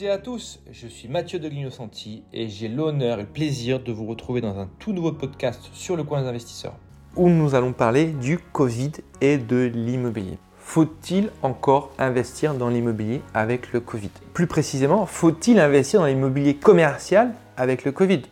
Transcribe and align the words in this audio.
Toutes 0.00 0.08
à 0.08 0.16
tous, 0.16 0.60
je 0.72 0.86
suis 0.86 1.08
Mathieu 1.08 1.38
de 1.38 1.68
Santi 1.68 2.22
et 2.32 2.48
j'ai 2.48 2.68
l'honneur 2.68 3.18
et 3.18 3.22
le 3.22 3.28
plaisir 3.28 3.80
de 3.80 3.92
vous 3.92 4.06
retrouver 4.06 4.40
dans 4.40 4.58
un 4.58 4.66
tout 4.78 4.94
nouveau 4.94 5.12
podcast 5.12 5.68
sur 5.74 5.94
le 5.94 6.04
coin 6.04 6.22
des 6.22 6.28
investisseurs 6.28 6.72
où 7.16 7.28
nous 7.28 7.54
allons 7.54 7.74
parler 7.74 8.06
du 8.06 8.38
Covid 8.38 8.92
et 9.20 9.36
de 9.36 9.70
l'immobilier. 9.74 10.38
Faut-il 10.56 11.28
encore 11.42 11.92
investir 11.98 12.54
dans 12.54 12.70
l'immobilier 12.70 13.20
avec 13.34 13.74
le 13.74 13.80
Covid? 13.80 14.08
Plus 14.32 14.46
précisément, 14.46 15.04
faut-il 15.04 15.60
investir 15.60 16.00
dans 16.00 16.06
l'immobilier 16.06 16.56
commercial 16.56 17.34
avec 17.58 17.84
le 17.84 17.92
Covid? 17.92 18.22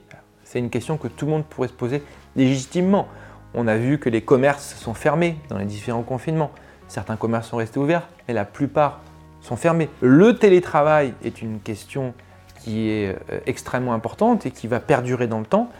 C'est 0.44 0.60
une 0.60 0.70
question 0.70 0.96
que 0.96 1.08
tout 1.08 1.26
le 1.26 1.32
monde 1.32 1.44
pourrait 1.44 1.68
se 1.68 1.74
poser 1.74 2.02
légitimement. 2.34 3.08
On 3.52 3.66
a 3.66 3.76
vu 3.76 3.98
que 3.98 4.08
les 4.08 4.22
commerces 4.22 4.74
sont 4.76 4.94
fermés 4.94 5.36
dans 5.50 5.58
les 5.58 5.66
différents 5.66 6.02
confinements. 6.02 6.50
Certains 6.86 7.16
commerces 7.16 7.48
sont 7.48 7.58
restés 7.58 7.78
ouverts, 7.78 8.08
mais 8.26 8.32
la 8.32 8.46
plupart 8.46 9.02
sont 9.40 9.56
fermés. 9.56 9.88
Le 10.00 10.36
télétravail 10.36 11.14
est 11.24 11.42
une 11.42 11.60
question 11.60 12.14
qui 12.60 12.90
est 12.90 13.16
euh, 13.32 13.40
extrêmement 13.46 13.94
importante 13.94 14.46
et 14.46 14.50
qui 14.50 14.66
va 14.66 14.80
perdurer 14.80 15.26
dans 15.26 15.38
le 15.38 15.46
temps. 15.46 15.70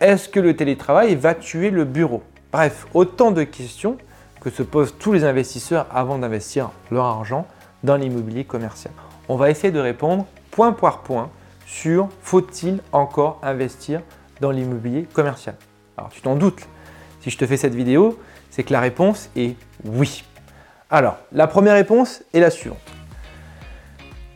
Est-ce 0.00 0.28
que 0.28 0.40
le 0.40 0.54
télétravail 0.54 1.14
va 1.14 1.34
tuer 1.34 1.70
le 1.70 1.84
bureau? 1.84 2.22
Bref, 2.52 2.86
autant 2.94 3.30
de 3.30 3.42
questions 3.42 3.98
que 4.40 4.50
se 4.50 4.62
posent 4.62 4.94
tous 4.98 5.12
les 5.12 5.24
investisseurs 5.24 5.86
avant 5.92 6.18
d'investir 6.18 6.70
leur 6.90 7.04
argent 7.04 7.46
dans 7.82 7.96
l'immobilier 7.96 8.44
commercial. 8.44 8.92
On 9.28 9.36
va 9.36 9.50
essayer 9.50 9.72
de 9.72 9.80
répondre 9.80 10.26
point 10.50 10.72
par 10.72 11.02
point 11.02 11.30
sur 11.66 12.08
faut-il 12.22 12.80
encore 12.92 13.40
investir 13.42 14.00
dans 14.40 14.50
l'immobilier 14.50 15.06
commercial? 15.12 15.56
Alors 15.96 16.10
tu 16.10 16.20
t'en 16.20 16.36
doutes, 16.36 16.66
si 17.20 17.30
je 17.30 17.36
te 17.36 17.46
fais 17.46 17.56
cette 17.56 17.74
vidéo, 17.74 18.18
c'est 18.50 18.62
que 18.62 18.72
la 18.72 18.80
réponse 18.80 19.28
est 19.36 19.56
oui. 19.84 20.24
Alors, 20.90 21.18
la 21.32 21.46
première 21.46 21.74
réponse 21.74 22.22
est 22.32 22.40
la 22.40 22.50
suivante. 22.50 22.78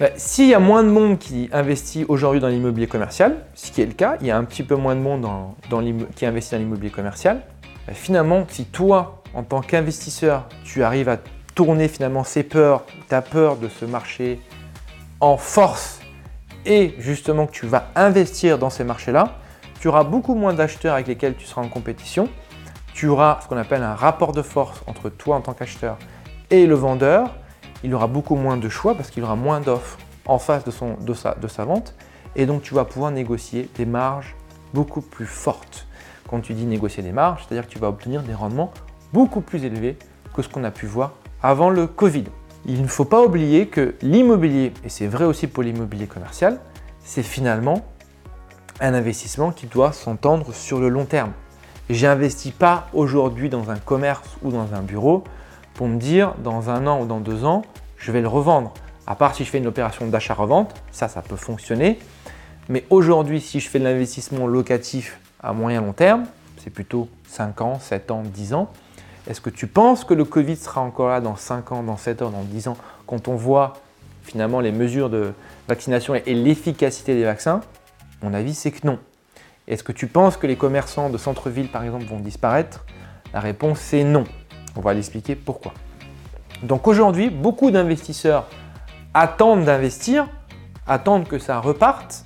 Bah, 0.03 0.08
s'il 0.17 0.48
y 0.48 0.55
a 0.55 0.58
moins 0.58 0.83
de 0.83 0.89
monde 0.89 1.20
qui 1.20 1.48
investit 1.53 2.05
aujourd'hui 2.08 2.41
dans 2.41 2.48
l'immobilier 2.48 2.89
commercial, 2.89 3.36
ce 3.55 3.70
qui 3.70 3.83
est 3.83 3.86
le 3.86 3.92
cas, 3.92 4.17
il 4.20 4.27
y 4.27 4.33
a 4.33 4.36
un 4.36 4.42
petit 4.42 4.64
peu 4.64 4.75
moins 4.75 4.97
de 4.97 5.00
monde 5.00 5.28
qui 6.17 6.27
investit 6.27 6.56
dans 6.56 6.59
l'immobilier 6.59 6.91
commercial, 6.91 7.42
bah, 7.86 7.92
finalement, 7.94 8.44
si 8.48 8.64
toi, 8.64 9.22
en 9.33 9.44
tant 9.44 9.61
qu'investisseur, 9.61 10.48
tu 10.64 10.83
arrives 10.83 11.09
à 11.09 11.19
tourner 11.55 11.86
finalement 11.86 12.25
ces 12.25 12.42
peurs, 12.42 12.83
ta 13.09 13.22
peur 13.22 13.59
de 13.59 13.69
ce 13.69 13.84
marché 13.84 14.41
en 15.20 15.36
force 15.36 16.00
et 16.66 16.97
justement 16.98 17.47
que 17.47 17.53
tu 17.53 17.66
vas 17.66 17.92
investir 17.94 18.59
dans 18.59 18.70
ces 18.70 18.83
marchés-là, 18.83 19.37
tu 19.78 19.87
auras 19.87 20.03
beaucoup 20.03 20.34
moins 20.34 20.53
d'acheteurs 20.53 20.94
avec 20.94 21.06
lesquels 21.06 21.37
tu 21.37 21.47
seras 21.47 21.62
en 21.62 21.69
compétition. 21.69 22.28
Tu 22.92 23.06
auras 23.06 23.39
ce 23.41 23.47
qu'on 23.47 23.56
appelle 23.56 23.84
un 23.84 23.94
rapport 23.94 24.33
de 24.33 24.42
force 24.42 24.83
entre 24.89 25.11
toi 25.11 25.37
en 25.37 25.42
tant 25.42 25.53
qu'acheteur 25.53 25.97
et 26.50 26.66
le 26.66 26.75
vendeur. 26.75 27.31
Il 27.84 27.94
aura 27.94 28.06
beaucoup 28.06 28.36
moins 28.36 28.56
de 28.56 28.69
choix 28.69 28.94
parce 28.94 29.11
qu'il 29.11 29.22
aura 29.22 29.36
moins 29.36 29.61
d'offres 29.61 29.98
en 30.27 30.38
face 30.38 30.64
de, 30.64 31.48
sa 31.48 31.64
vente. 31.64 31.94
Et 32.36 32.47
donc 32.47 32.62
tu 32.62 32.75
vas 32.75 32.84
pouvoir 32.84 33.11
négocier 33.11 33.69
des 33.77 33.86
marges 33.86 34.36
beaucoup 34.72 35.00
plus 35.00 35.27
fortes. 35.27 35.86
Quand 36.28 36.41
tu 36.41 36.55
dis 36.55 36.64
négocier 36.64 37.03
des 37.03 37.12
marges, 37.12 37.44
c'est-à-dire 37.47 37.66
que 37.66 37.72
tu 37.72 37.78
vas 37.78 37.88
obtenir 37.88 38.22
des 38.22 38.34
rendements 38.34 38.72
beaucoup 39.12 39.41
plus 39.41 39.64
élevés 39.64 39.98
que 40.34 40.42
ce 40.42 40.48
qu'on 40.48 40.64
a 40.64 40.70
pu 40.70 40.86
voir 40.86 41.12
avant 41.42 41.70
le 41.70 41.86
Covid. 41.86 42.25
Il 42.64 42.83
ne 42.83 42.86
faut 42.86 43.05
pas 43.05 43.22
oublier 43.22 43.66
que 43.66 43.97
l'immobilier, 44.03 44.72
et 44.84 44.88
c'est 44.88 45.08
vrai 45.08 45.25
aussi 45.25 45.48
pour 45.48 45.62
l'immobilier 45.62 46.06
commercial, 46.06 46.60
c'est 47.05 47.25
finalement 47.25 47.84
un 48.80 48.94
investissement 48.94 49.50
qui 49.50 49.66
doit 49.66 49.92
s'entendre 49.92 50.55
sur 50.55 50.78
le 50.78 50.88
long 50.88 51.05
terme. 51.05 51.33
J'investis 51.91 52.53
pas 52.53 52.88
aujourd'hui 52.94 53.49
dans 53.49 53.70
un 53.70 53.76
commerce 53.76 54.28
ou 54.43 54.50
dans 54.50 54.75
un 54.75 54.82
bureau 54.82 55.25
pour 55.75 55.88
me 55.88 55.99
dire 55.99 56.34
dans 56.43 56.71
un 56.71 56.87
an 56.87 57.00
ou 57.00 57.06
dans 57.06 57.21
deux 57.21 57.44
ans, 57.44 57.62
je 57.97 58.12
vais 58.12 58.21
le 58.21 58.28
revendre. 58.28 58.72
À 59.06 59.15
part 59.15 59.34
si 59.34 59.44
je 59.44 59.50
fais 59.50 59.59
une 59.59 59.66
opération 59.66 60.06
d'achat-revente, 60.06 60.75
ça, 60.91 61.09
ça 61.09 61.22
peut 61.22 61.37
fonctionner. 61.37 61.99
Mais 62.69 62.84
aujourd'hui, 62.91 63.41
si 63.41 63.60
je 63.60 63.69
fais 63.69 63.78
de 63.78 63.84
l'investissement 63.84 64.47
locatif 64.47 65.19
à 65.43 65.53
moyen 65.53 65.81
long 65.81 65.93
terme, 65.93 66.25
c'est 66.59 66.71
plutôt 66.71 67.09
5 67.27 67.61
ans, 67.61 67.78
7 67.81 68.11
ans, 68.11 68.22
10 68.22 68.55
ans. 68.55 68.71
Est-ce 69.28 69.41
que 69.41 69.50
tu 69.50 69.66
penses 69.66 70.05
que 70.05 70.15
le 70.15 70.25
Covid 70.25 70.56
sera 70.56 70.81
encore 70.81 71.09
là 71.09 71.21
dans 71.21 71.37
5 71.37 71.72
ans, 71.72 71.82
dans 71.82 71.97
7 71.97 72.22
ans, 72.22 72.31
dans 72.31 72.43
10 72.43 72.69
ans, 72.69 72.77
quand 73.06 73.28
on 73.28 73.34
voit 73.34 73.75
finalement 74.22 74.61
les 74.61 74.72
mesures 74.72 75.11
de 75.11 75.32
vaccination 75.69 76.15
et 76.15 76.34
l'efficacité 76.34 77.15
des 77.15 77.25
vaccins? 77.25 77.61
Mon 78.22 78.34
avis, 78.34 78.55
c'est 78.55 78.71
que 78.71 78.87
non. 78.87 78.99
Est-ce 79.66 79.82
que 79.82 79.93
tu 79.93 80.06
penses 80.06 80.37
que 80.37 80.47
les 80.47 80.56
commerçants 80.56 81.09
de 81.11 81.19
centre-ville, 81.19 81.69
par 81.69 81.84
exemple, 81.84 82.05
vont 82.05 82.19
disparaître? 82.19 82.84
La 83.32 83.41
réponse, 83.41 83.78
c'est 83.78 84.05
non. 84.05 84.25
On 84.77 84.81
va 84.81 84.94
l'expliquer 84.94 85.34
pourquoi. 85.34 85.72
Donc 86.62 86.87
aujourd'hui, 86.87 87.31
beaucoup 87.31 87.71
d'investisseurs 87.71 88.47
attendent 89.15 89.65
d'investir, 89.65 90.28
attendent 90.87 91.27
que 91.27 91.38
ça 91.38 91.59
reparte 91.59 92.25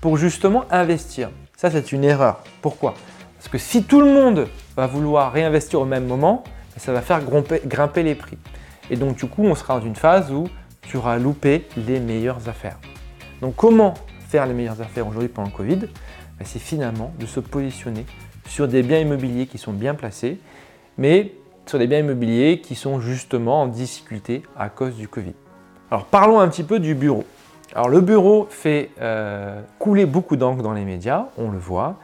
pour 0.00 0.16
justement 0.16 0.64
investir. 0.70 1.30
Ça, 1.56 1.70
c'est 1.70 1.92
une 1.92 2.04
erreur. 2.04 2.42
Pourquoi? 2.60 2.94
Parce 3.36 3.48
que 3.48 3.58
si 3.58 3.84
tout 3.84 4.00
le 4.00 4.12
monde 4.12 4.48
va 4.76 4.86
vouloir 4.86 5.32
réinvestir 5.32 5.80
au 5.80 5.84
même 5.84 6.06
moment, 6.06 6.44
ça 6.76 6.92
va 6.92 7.00
faire 7.00 7.20
grimper, 7.24 8.02
les 8.02 8.14
prix. 8.14 8.38
Et 8.90 8.96
donc 8.96 9.16
du 9.16 9.26
coup, 9.26 9.44
on 9.44 9.54
sera 9.54 9.78
dans 9.78 9.86
une 9.86 9.96
phase 9.96 10.32
où 10.32 10.48
tu 10.82 10.96
auras 10.96 11.18
loupé 11.18 11.66
les 11.76 12.00
meilleures 12.00 12.48
affaires. 12.48 12.78
Donc 13.40 13.56
comment 13.56 13.94
faire 14.28 14.46
les 14.46 14.54
meilleures 14.54 14.80
affaires 14.80 15.06
aujourd'hui 15.06 15.28
pendant 15.28 15.48
le 15.48 15.56
Covid? 15.56 15.76
Ben, 15.76 16.44
C'est 16.44 16.58
finalement 16.58 17.12
de 17.18 17.26
se 17.26 17.40
positionner 17.40 18.06
sur 18.48 18.68
des 18.68 18.82
biens 18.82 18.98
immobiliers 18.98 19.46
qui 19.46 19.58
sont 19.58 19.72
bien 19.72 19.94
placés, 19.94 20.40
mais 20.98 21.32
sur 21.72 21.78
des 21.78 21.86
biens 21.86 22.00
immobiliers 22.00 22.60
qui 22.62 22.74
sont 22.74 23.00
justement 23.00 23.62
en 23.62 23.66
difficulté 23.66 24.42
à 24.58 24.68
cause 24.68 24.94
du 24.94 25.08
Covid. 25.08 25.32
Alors 25.90 26.04
parlons 26.04 26.38
un 26.38 26.48
petit 26.48 26.64
peu 26.64 26.78
du 26.78 26.94
bureau. 26.94 27.24
Alors 27.74 27.88
le 27.88 28.02
bureau 28.02 28.46
fait 28.50 28.90
euh, 29.00 29.58
couler 29.78 30.04
beaucoup 30.04 30.36
d'encre 30.36 30.62
dans 30.62 30.74
les 30.74 30.84
médias, 30.84 31.28
on 31.38 31.50
le 31.50 31.56
voit, 31.56 31.96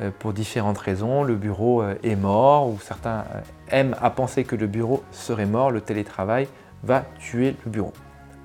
euh, 0.00 0.10
pour 0.18 0.32
différentes 0.32 0.78
raisons. 0.78 1.22
Le 1.22 1.36
bureau 1.36 1.82
euh, 1.82 1.94
est 2.02 2.16
mort, 2.16 2.68
ou 2.68 2.80
certains 2.80 3.22
aiment 3.70 3.94
à 4.02 4.10
penser 4.10 4.42
que 4.42 4.56
le 4.56 4.66
bureau 4.66 5.04
serait 5.12 5.46
mort, 5.46 5.70
le 5.70 5.82
télétravail 5.82 6.48
va 6.82 7.04
tuer 7.20 7.54
le 7.64 7.70
bureau. 7.70 7.92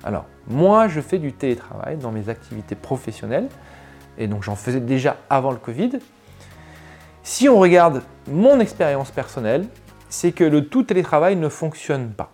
Alors 0.04 0.26
moi 0.46 0.86
je 0.86 1.00
fais 1.00 1.18
du 1.18 1.32
télétravail 1.32 1.96
dans 1.96 2.12
mes 2.12 2.28
activités 2.28 2.76
professionnelles, 2.76 3.48
et 4.16 4.28
donc 4.28 4.44
j'en 4.44 4.54
faisais 4.54 4.78
déjà 4.78 5.16
avant 5.28 5.50
le 5.50 5.58
Covid. 5.58 5.98
Si 7.24 7.48
on 7.48 7.58
regarde 7.58 8.02
mon 8.28 8.60
expérience 8.60 9.10
personnelle, 9.10 9.66
c'est 10.08 10.32
que 10.32 10.44
le 10.44 10.66
tout 10.66 10.82
télétravail 10.82 11.36
ne 11.36 11.48
fonctionne 11.48 12.10
pas. 12.10 12.32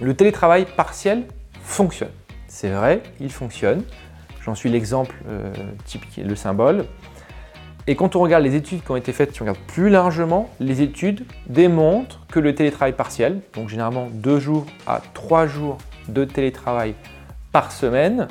Le 0.00 0.14
télétravail 0.14 0.66
partiel 0.76 1.24
fonctionne. 1.62 2.10
C'est 2.48 2.70
vrai, 2.70 3.02
il 3.20 3.30
fonctionne. 3.30 3.82
J'en 4.44 4.54
suis 4.54 4.70
l'exemple 4.70 5.14
euh, 5.28 5.52
typique, 5.84 6.20
le 6.24 6.36
symbole. 6.36 6.86
Et 7.88 7.94
quand 7.94 8.16
on 8.16 8.20
regarde 8.20 8.42
les 8.42 8.54
études 8.56 8.82
qui 8.82 8.90
ont 8.90 8.96
été 8.96 9.12
faites, 9.12 9.34
si 9.34 9.42
on 9.42 9.44
regarde 9.44 9.58
plus 9.66 9.90
largement, 9.90 10.50
les 10.58 10.82
études 10.82 11.24
démontrent 11.46 12.26
que 12.28 12.40
le 12.40 12.54
télétravail 12.54 12.92
partiel, 12.92 13.40
donc 13.54 13.68
généralement 13.68 14.08
deux 14.12 14.40
jours 14.40 14.66
à 14.86 15.00
trois 15.14 15.46
jours 15.46 15.78
de 16.08 16.24
télétravail 16.24 16.94
par 17.52 17.72
semaine, 17.72 18.28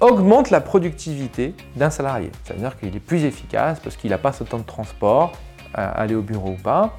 augmente 0.00 0.50
la 0.50 0.60
productivité 0.60 1.54
d'un 1.76 1.90
salarié. 1.90 2.30
C'est-à-dire 2.44 2.78
qu'il 2.78 2.96
est 2.96 3.00
plus 3.00 3.24
efficace 3.24 3.78
parce 3.80 3.96
qu'il 3.96 4.10
n'a 4.10 4.18
pas 4.18 4.32
ce 4.32 4.44
temps 4.44 4.58
de 4.58 4.64
transport, 4.64 5.32
à 5.74 5.88
aller 5.90 6.14
au 6.14 6.22
bureau 6.22 6.50
ou 6.50 6.62
pas. 6.62 6.98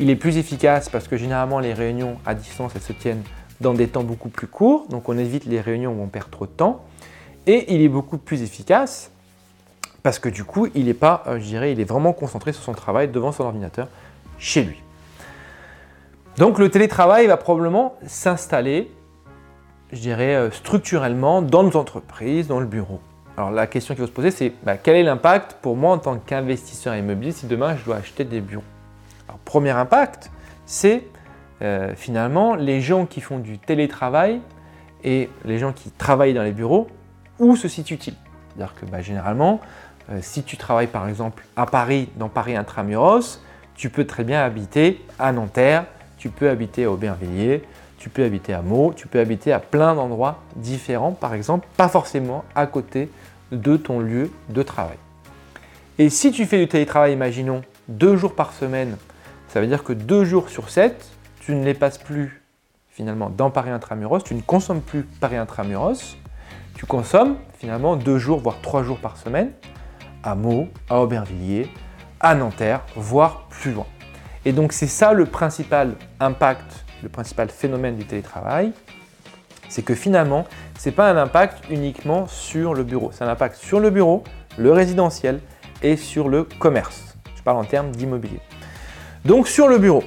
Il 0.00 0.10
est 0.10 0.16
plus 0.16 0.36
efficace 0.36 0.88
parce 0.88 1.08
que 1.08 1.16
généralement 1.16 1.60
les 1.60 1.74
réunions 1.74 2.18
à 2.26 2.34
distance, 2.34 2.72
elles 2.74 2.82
se 2.82 2.92
tiennent 2.92 3.22
dans 3.60 3.74
des 3.74 3.88
temps 3.88 4.02
beaucoup 4.02 4.28
plus 4.28 4.46
courts, 4.46 4.86
donc 4.88 5.08
on 5.08 5.16
évite 5.16 5.44
les 5.44 5.60
réunions 5.60 5.92
où 5.92 6.02
on 6.02 6.08
perd 6.08 6.30
trop 6.30 6.46
de 6.46 6.50
temps. 6.50 6.84
Et 7.46 7.74
il 7.74 7.82
est 7.82 7.88
beaucoup 7.88 8.18
plus 8.18 8.42
efficace 8.42 9.10
parce 10.02 10.18
que 10.18 10.28
du 10.28 10.44
coup, 10.44 10.68
il 10.74 10.88
est 10.88 10.94
pas, 10.94 11.22
euh, 11.26 11.38
je 11.38 11.44
dirais, 11.44 11.72
il 11.72 11.80
est 11.80 11.84
vraiment 11.84 12.12
concentré 12.12 12.52
sur 12.52 12.62
son 12.62 12.72
travail 12.72 13.08
devant 13.08 13.32
son 13.32 13.44
ordinateur 13.44 13.88
chez 14.38 14.64
lui. 14.64 14.82
Donc 16.38 16.58
le 16.58 16.70
télétravail 16.70 17.26
va 17.26 17.36
probablement 17.36 17.94
s'installer, 18.06 18.90
je 19.92 20.00
dirais, 20.00 20.34
euh, 20.34 20.50
structurellement 20.50 21.42
dans 21.42 21.62
nos 21.62 21.76
entreprises, 21.76 22.48
dans 22.48 22.58
le 22.58 22.66
bureau. 22.66 23.00
Alors 23.36 23.50
la 23.50 23.66
question 23.66 23.94
qui 23.94 24.00
va 24.00 24.06
se 24.06 24.12
poser, 24.12 24.30
c'est 24.30 24.52
bah, 24.64 24.76
quel 24.76 24.96
est 24.96 25.02
l'impact 25.02 25.58
pour 25.62 25.76
moi 25.76 25.92
en 25.92 25.98
tant 25.98 26.16
qu'investisseur 26.16 26.96
immobilier 26.96 27.32
si 27.32 27.46
demain 27.46 27.76
je 27.76 27.84
dois 27.84 27.96
acheter 27.96 28.24
des 28.24 28.40
bureaux? 28.40 28.64
Premier 29.38 29.70
impact, 29.70 30.30
c'est 30.66 31.04
euh, 31.62 31.94
finalement 31.94 32.54
les 32.54 32.80
gens 32.80 33.06
qui 33.06 33.20
font 33.20 33.38
du 33.38 33.58
télétravail 33.58 34.40
et 35.04 35.30
les 35.44 35.58
gens 35.58 35.72
qui 35.72 35.90
travaillent 35.90 36.34
dans 36.34 36.42
les 36.42 36.52
bureaux, 36.52 36.88
où 37.38 37.56
se 37.56 37.68
situent-ils? 37.68 38.14
C'est-à-dire 38.48 38.74
que 38.74 38.86
bah, 38.86 39.00
généralement, 39.00 39.60
euh, 40.10 40.18
si 40.22 40.42
tu 40.42 40.56
travailles 40.56 40.86
par 40.86 41.08
exemple 41.08 41.44
à 41.56 41.66
Paris, 41.66 42.08
dans 42.16 42.28
Paris 42.28 42.56
intramuros, 42.56 43.40
tu 43.74 43.90
peux 43.90 44.06
très 44.06 44.24
bien 44.24 44.42
habiter 44.42 45.04
à 45.18 45.32
Nanterre, 45.32 45.86
tu 46.18 46.28
peux 46.28 46.48
habiter 46.48 46.84
à 46.84 46.90
Aubervilliers, 46.90 47.62
tu 47.98 48.10
peux 48.10 48.24
habiter 48.24 48.52
à 48.52 48.62
Meaux, 48.62 48.92
tu 48.94 49.06
peux 49.06 49.20
habiter 49.20 49.52
à 49.52 49.60
plein 49.60 49.94
d'endroits 49.94 50.40
différents, 50.56 51.12
par 51.12 51.34
exemple, 51.34 51.68
pas 51.76 51.88
forcément 51.88 52.44
à 52.54 52.66
côté 52.66 53.10
de 53.52 53.76
ton 53.76 54.00
lieu 54.00 54.30
de 54.48 54.62
travail. 54.62 54.96
Et 55.98 56.10
si 56.10 56.32
tu 56.32 56.46
fais 56.46 56.58
du 56.58 56.66
télétravail, 56.66 57.12
imaginons, 57.12 57.62
deux 57.88 58.16
jours 58.16 58.34
par 58.34 58.52
semaine 58.52 58.96
ça 59.52 59.60
veut 59.60 59.66
dire 59.66 59.84
que 59.84 59.92
deux 59.92 60.24
jours 60.24 60.48
sur 60.48 60.70
sept, 60.70 61.10
tu 61.40 61.54
ne 61.54 61.62
les 61.62 61.74
passes 61.74 61.98
plus 61.98 62.42
finalement 62.88 63.28
dans 63.28 63.50
Paris 63.50 63.68
Intramuros, 63.68 64.20
tu 64.24 64.34
ne 64.34 64.40
consommes 64.40 64.80
plus 64.80 65.02
Paris 65.02 65.36
Intramuros. 65.36 66.16
tu 66.74 66.86
consommes 66.86 67.36
finalement 67.58 67.96
deux 67.96 68.16
jours, 68.16 68.40
voire 68.40 68.62
trois 68.62 68.82
jours 68.82 68.98
par 68.98 69.18
semaine 69.18 69.50
à 70.22 70.36
Meaux, 70.36 70.68
à 70.88 71.02
Aubervilliers, 71.02 71.68
à 72.18 72.34
Nanterre, 72.34 72.80
voire 72.96 73.46
plus 73.50 73.72
loin. 73.72 73.84
Et 74.46 74.52
donc 74.52 74.72
c'est 74.72 74.86
ça 74.86 75.12
le 75.12 75.26
principal 75.26 75.96
impact, 76.18 76.86
le 77.02 77.10
principal 77.10 77.50
phénomène 77.50 77.96
du 77.96 78.06
télétravail, 78.06 78.72
c'est 79.68 79.82
que 79.82 79.94
finalement, 79.94 80.46
ce 80.78 80.88
n'est 80.88 80.94
pas 80.94 81.10
un 81.10 81.18
impact 81.18 81.64
uniquement 81.68 82.26
sur 82.26 82.72
le 82.72 82.84
bureau, 82.84 83.10
c'est 83.12 83.24
un 83.24 83.28
impact 83.28 83.56
sur 83.56 83.80
le 83.80 83.90
bureau, 83.90 84.24
le 84.56 84.72
résidentiel 84.72 85.40
et 85.82 85.98
sur 85.98 86.30
le 86.30 86.44
commerce. 86.44 87.18
Je 87.36 87.42
parle 87.42 87.58
en 87.58 87.64
termes 87.64 87.90
d'immobilier. 87.90 88.40
Donc 89.24 89.46
sur 89.46 89.68
le 89.68 89.78
bureau, 89.78 90.02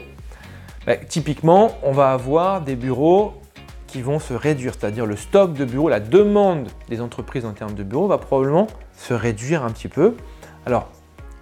ben, 0.85 0.99
typiquement, 1.07 1.71
on 1.83 1.93
va 1.93 2.11
avoir 2.11 2.61
des 2.61 2.75
bureaux 2.75 3.33
qui 3.87 4.01
vont 4.01 4.19
se 4.19 4.33
réduire, 4.33 4.73
c'est-à-dire 4.77 5.05
le 5.05 5.15
stock 5.15 5.53
de 5.53 5.63
bureaux, 5.63 5.87
la 5.87 6.01
demande 6.01 6.67
des 6.89 6.99
entreprises 6.99 7.45
en 7.45 7.53
termes 7.53 7.75
de 7.75 7.83
bureaux 7.83 8.07
va 8.07 8.17
probablement 8.17 8.67
se 8.97 9.13
réduire 9.13 9.63
un 9.63 9.71
petit 9.71 9.87
peu. 9.87 10.15
Alors, 10.65 10.89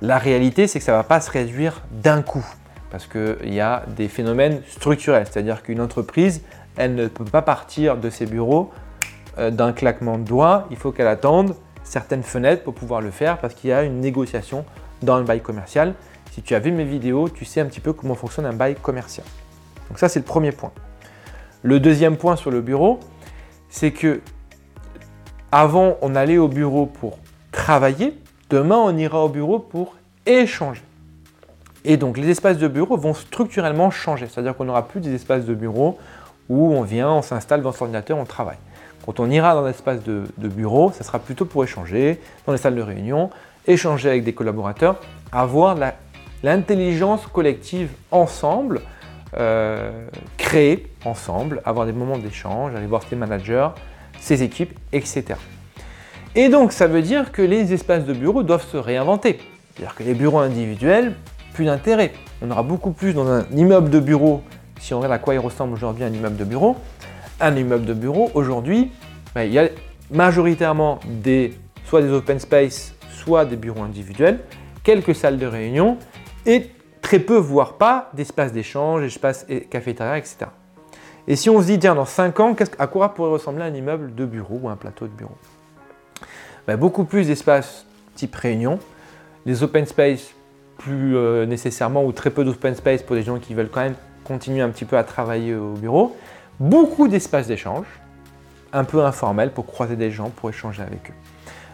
la 0.01 0.19
réalité, 0.19 0.67
c'est 0.67 0.77
que 0.77 0.85
ça 0.85 0.91
ne 0.91 0.97
va 0.97 1.03
pas 1.03 1.19
se 1.19 1.31
réduire 1.31 1.81
d'un 1.91 2.21
coup, 2.21 2.45
parce 2.91 3.07
qu'il 3.07 3.53
y 3.53 3.59
a 3.59 3.83
des 3.95 4.07
phénomènes 4.07 4.61
structurels, 4.67 5.25
c'est-à-dire 5.29 5.63
qu'une 5.63 5.81
entreprise, 5.81 6.43
elle 6.77 6.93
ne 6.93 7.07
peut 7.07 7.25
pas 7.25 7.41
partir 7.41 7.97
de 7.97 8.11
ses 8.11 8.27
bureaux 8.27 8.69
euh, 9.39 9.49
d'un 9.49 9.73
claquement 9.73 10.19
de 10.19 10.23
doigts, 10.23 10.67
il 10.69 10.77
faut 10.77 10.91
qu'elle 10.91 11.07
attende 11.07 11.55
certaines 11.83 12.23
fenêtres 12.23 12.63
pour 12.63 12.75
pouvoir 12.75 13.01
le 13.01 13.09
faire, 13.09 13.39
parce 13.39 13.55
qu'il 13.55 13.71
y 13.71 13.73
a 13.73 13.81
une 13.81 13.99
négociation 13.99 14.63
dans 15.01 15.17
le 15.17 15.23
bail 15.23 15.41
commercial. 15.41 15.95
Si 16.33 16.41
tu 16.41 16.55
as 16.55 16.59
vu 16.59 16.71
mes 16.71 16.83
vidéos, 16.83 17.29
tu 17.29 17.45
sais 17.45 17.61
un 17.61 17.67
petit 17.67 17.79
peu 17.79 17.93
comment 17.93 18.15
fonctionne 18.15 18.47
un 18.47 18.53
bail 18.53 18.73
commercial. 18.73 19.23
Donc 19.87 19.99
ça, 19.99 20.09
c'est 20.09 20.17
le 20.17 20.25
premier 20.25 20.51
point. 20.51 20.71
Le 21.61 21.79
deuxième 21.79 22.17
point 22.17 22.35
sur 22.35 22.49
le 22.49 22.59
bureau, 22.59 22.99
c'est 23.69 23.91
que 23.91 24.19
avant, 25.51 25.95
on 26.01 26.15
allait 26.15 26.39
au 26.39 26.47
bureau 26.47 26.87
pour 26.87 27.19
travailler. 27.51 28.17
Demain, 28.49 28.77
on 28.77 28.97
ira 28.97 29.23
au 29.23 29.29
bureau 29.29 29.59
pour 29.59 29.95
échanger. 30.25 30.81
Et 31.85 31.97
donc, 31.97 32.17
les 32.17 32.27
espaces 32.27 32.57
de 32.57 32.67
bureau 32.67 32.97
vont 32.97 33.13
structurellement 33.13 33.91
changer. 33.91 34.27
C'est-à-dire 34.27 34.55
qu'on 34.55 34.65
n'aura 34.65 34.87
plus 34.87 35.01
des 35.01 35.13
espaces 35.13 35.45
de 35.45 35.53
bureau 35.53 35.99
où 36.49 36.73
on 36.73 36.81
vient, 36.81 37.11
on 37.11 37.21
s'installe 37.21 37.61
dans 37.61 37.73
son 37.73 37.83
ordinateur, 37.83 38.17
on 38.17 38.25
travaille. 38.25 38.57
Quand 39.05 39.19
on 39.19 39.29
ira 39.29 39.53
dans 39.53 39.67
l'espace 39.67 40.01
de, 40.01 40.23
de 40.39 40.47
bureau, 40.47 40.91
ça 40.93 41.03
sera 41.03 41.19
plutôt 41.19 41.45
pour 41.45 41.63
échanger, 41.63 42.19
dans 42.47 42.53
les 42.53 42.57
salles 42.57 42.75
de 42.75 42.81
réunion, 42.81 43.29
échanger 43.67 44.09
avec 44.09 44.23
des 44.23 44.33
collaborateurs, 44.33 44.95
avoir 45.31 45.75
l'intelligence 46.43 47.25
collective 47.25 47.89
ensemble, 48.11 48.81
euh, 49.37 50.07
créer 50.37 50.87
ensemble, 51.05 51.61
avoir 51.65 51.85
des 51.85 51.93
moments 51.93 52.17
d'échange, 52.17 52.75
aller 52.75 52.85
voir 52.85 53.01
ses 53.09 53.15
managers, 53.15 53.69
ses 54.19 54.43
équipes, 54.43 54.77
etc. 54.91 55.35
Et 56.35 56.49
donc 56.49 56.71
ça 56.71 56.87
veut 56.87 57.01
dire 57.01 57.31
que 57.31 57.41
les 57.41 57.73
espaces 57.73 58.05
de 58.05 58.13
bureau 58.13 58.43
doivent 58.43 58.67
se 58.67 58.77
réinventer. 58.77 59.39
C'est-à-dire 59.73 59.95
que 59.95 60.03
les 60.03 60.13
bureaux 60.13 60.39
individuels, 60.39 61.13
plus 61.53 61.65
d'intérêt. 61.65 62.13
On 62.41 62.51
aura 62.51 62.63
beaucoup 62.63 62.91
plus 62.91 63.13
dans 63.13 63.27
un 63.27 63.45
immeuble 63.55 63.89
de 63.89 63.99
bureau, 63.99 64.41
si 64.79 64.93
on 64.93 64.97
regarde 64.97 65.13
à 65.13 65.19
quoi 65.19 65.33
il 65.33 65.39
ressemble 65.39 65.73
aujourd'hui 65.73 66.03
un 66.03 66.11
immeuble 66.11 66.35
de 66.35 66.43
bureau. 66.43 66.75
Un 67.39 67.55
immeuble 67.55 67.85
de 67.85 67.93
bureau, 67.93 68.31
aujourd'hui, 68.33 68.91
ben, 69.33 69.43
il 69.43 69.53
y 69.53 69.59
a 69.59 69.69
majoritairement 70.11 70.99
des, 71.05 71.53
soit 71.85 72.01
des 72.01 72.09
open 72.09 72.39
space, 72.39 72.93
soit 73.11 73.45
des 73.45 73.55
bureaux 73.55 73.83
individuels, 73.83 74.39
quelques 74.83 75.15
salles 75.15 75.37
de 75.37 75.45
réunion 75.45 75.97
et 76.45 76.69
très 77.01 77.19
peu, 77.19 77.37
voire 77.37 77.73
pas, 77.73 78.09
d'espaces 78.13 78.53
d'échange, 78.53 79.03
espaces 79.03 79.45
cafétéria, 79.69 80.17
etc. 80.17 80.47
Et 81.27 81.35
si 81.35 81.49
on 81.49 81.61
se 81.61 81.67
dit, 81.67 81.79
tiens, 81.79 81.95
dans 81.95 82.05
5 82.05 82.39
ans, 82.39 82.55
à 82.79 82.87
quoi 82.87 83.13
pourrait 83.13 83.31
ressembler 83.31 83.63
un 83.63 83.73
immeuble 83.73 84.13
de 84.13 84.25
bureau 84.25 84.59
ou 84.63 84.69
un 84.69 84.75
plateau 84.75 85.05
de 85.05 85.11
bureau? 85.11 85.37
Ben, 86.67 86.77
Beaucoup 86.77 87.05
plus 87.05 87.27
d'espaces 87.27 87.85
type 88.15 88.35
réunion, 88.35 88.79
des 89.45 89.63
open 89.63 89.85
space 89.85 90.33
plus 90.77 91.15
euh, 91.15 91.45
nécessairement 91.45 92.03
ou 92.03 92.11
très 92.11 92.29
peu 92.29 92.43
d'open 92.43 92.75
space 92.75 93.03
pour 93.03 93.15
des 93.15 93.23
gens 93.23 93.39
qui 93.39 93.53
veulent 93.53 93.69
quand 93.69 93.81
même 93.81 93.95
continuer 94.23 94.61
un 94.61 94.69
petit 94.69 94.85
peu 94.85 94.97
à 94.97 95.03
travailler 95.03 95.55
au 95.55 95.73
bureau, 95.73 96.15
beaucoup 96.59 97.07
d'espaces 97.07 97.47
d'échange, 97.47 97.85
un 98.71 98.83
peu 98.83 99.03
informels 99.03 99.51
pour 99.51 99.65
croiser 99.65 99.95
des 99.95 100.11
gens, 100.11 100.29
pour 100.29 100.49
échanger 100.49 100.81
avec 100.81 101.09
eux. 101.09 101.13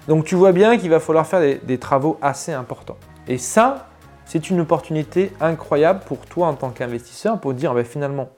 Donc 0.07 0.25
tu 0.25 0.35
vois 0.35 0.51
bien 0.51 0.77
qu'il 0.77 0.89
va 0.89 0.99
falloir 0.99 1.27
faire 1.27 1.59
des 1.63 1.77
travaux 1.77 2.17
assez 2.21 2.51
importants. 2.51 2.97
Et 3.27 3.37
ça, 3.37 3.88
c'est 4.29 4.51
une 4.51 4.59
opportunité 4.59 5.31
incroyable 5.41 6.01
pour 6.05 6.19
toi 6.19 6.49
en 6.49 6.53
tant 6.53 6.69
qu'investisseur 6.69 7.39
pour 7.39 7.55
dire 7.55 7.73
ben, 7.73 7.83
finalement, 7.83 8.29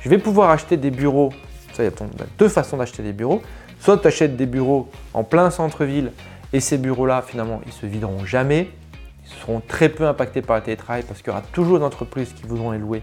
je 0.00 0.08
vais 0.08 0.16
pouvoir 0.16 0.48
acheter 0.48 0.78
des 0.78 0.90
bureaux. 0.90 1.30
Il 1.78 1.84
y 1.84 1.88
a 1.88 1.90
deux 2.38 2.48
façons 2.48 2.78
d'acheter 2.78 3.02
des 3.02 3.12
bureaux. 3.12 3.42
Soit 3.80 3.98
tu 3.98 4.06
achètes 4.06 4.38
des 4.38 4.46
bureaux 4.46 4.88
en 5.12 5.22
plein 5.22 5.50
centre-ville 5.50 6.12
et 6.54 6.60
ces 6.60 6.78
bureaux-là, 6.78 7.20
finalement, 7.20 7.60
ils 7.66 7.72
se 7.72 7.84
videront 7.84 8.24
jamais. 8.24 8.70
Ils 9.26 9.40
seront 9.42 9.60
très 9.60 9.90
peu 9.90 10.06
impactés 10.06 10.40
par 10.40 10.56
le 10.56 10.62
télétravail 10.62 11.02
parce 11.06 11.20
qu'il 11.20 11.28
y 11.28 11.36
aura 11.36 11.42
toujours 11.52 11.78
des 11.78 11.84
entreprises 11.84 12.32
qui 12.32 12.44
voudront 12.46 12.70
les 12.70 12.78
louer 12.78 13.02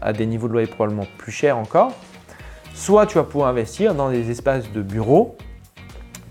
à 0.00 0.12
des 0.12 0.24
niveaux 0.24 0.46
de 0.46 0.52
loyer 0.52 0.68
probablement 0.68 1.06
plus 1.18 1.32
chers 1.32 1.58
encore. 1.58 1.92
Soit 2.74 3.06
tu 3.06 3.16
vas 3.16 3.24
pouvoir 3.24 3.48
investir 3.48 3.92
dans 3.96 4.10
des 4.10 4.30
espaces 4.30 4.70
de 4.70 4.82
bureaux 4.82 5.36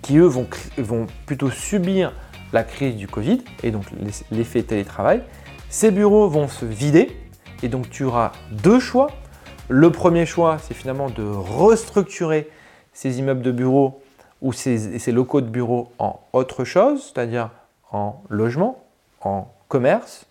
qui, 0.02 0.18
eux, 0.18 0.32
vont 0.78 1.08
plutôt 1.26 1.50
subir 1.50 2.14
la 2.56 2.64
crise 2.64 2.96
du 2.96 3.08
Covid 3.08 3.44
et 3.64 3.70
donc 3.70 3.84
l'effet 4.32 4.64
télétravail. 4.64 5.22
Ces 5.70 5.92
bureaux 5.92 6.30
vont 6.30 6.48
se 6.48 6.66
vider 6.66 7.16
et 7.62 7.68
donc 7.68 7.90
tu 7.90 8.06
auras 8.06 8.32
deux 8.50 8.80
choix. 8.80 9.08
Le 9.68 9.92
premier 9.92 10.26
choix, 10.26 10.58
c'est 10.60 10.74
finalement 10.74 11.10
de 11.10 11.24
restructurer 11.24 12.50
ces 12.94 13.20
immeubles 13.20 13.42
de 13.42 13.52
bureaux 13.52 14.02
ou 14.42 14.54
ces, 14.54 15.12
locaux 15.12 15.42
de 15.42 15.48
bureaux 15.48 15.92
en 16.00 16.22
autre 16.32 16.64
chose, 16.64 17.12
c'est-à-dire 17.14 17.50
en 17.92 18.22
logement, 18.30 18.84
en 19.22 19.52
commerce, 19.68 20.26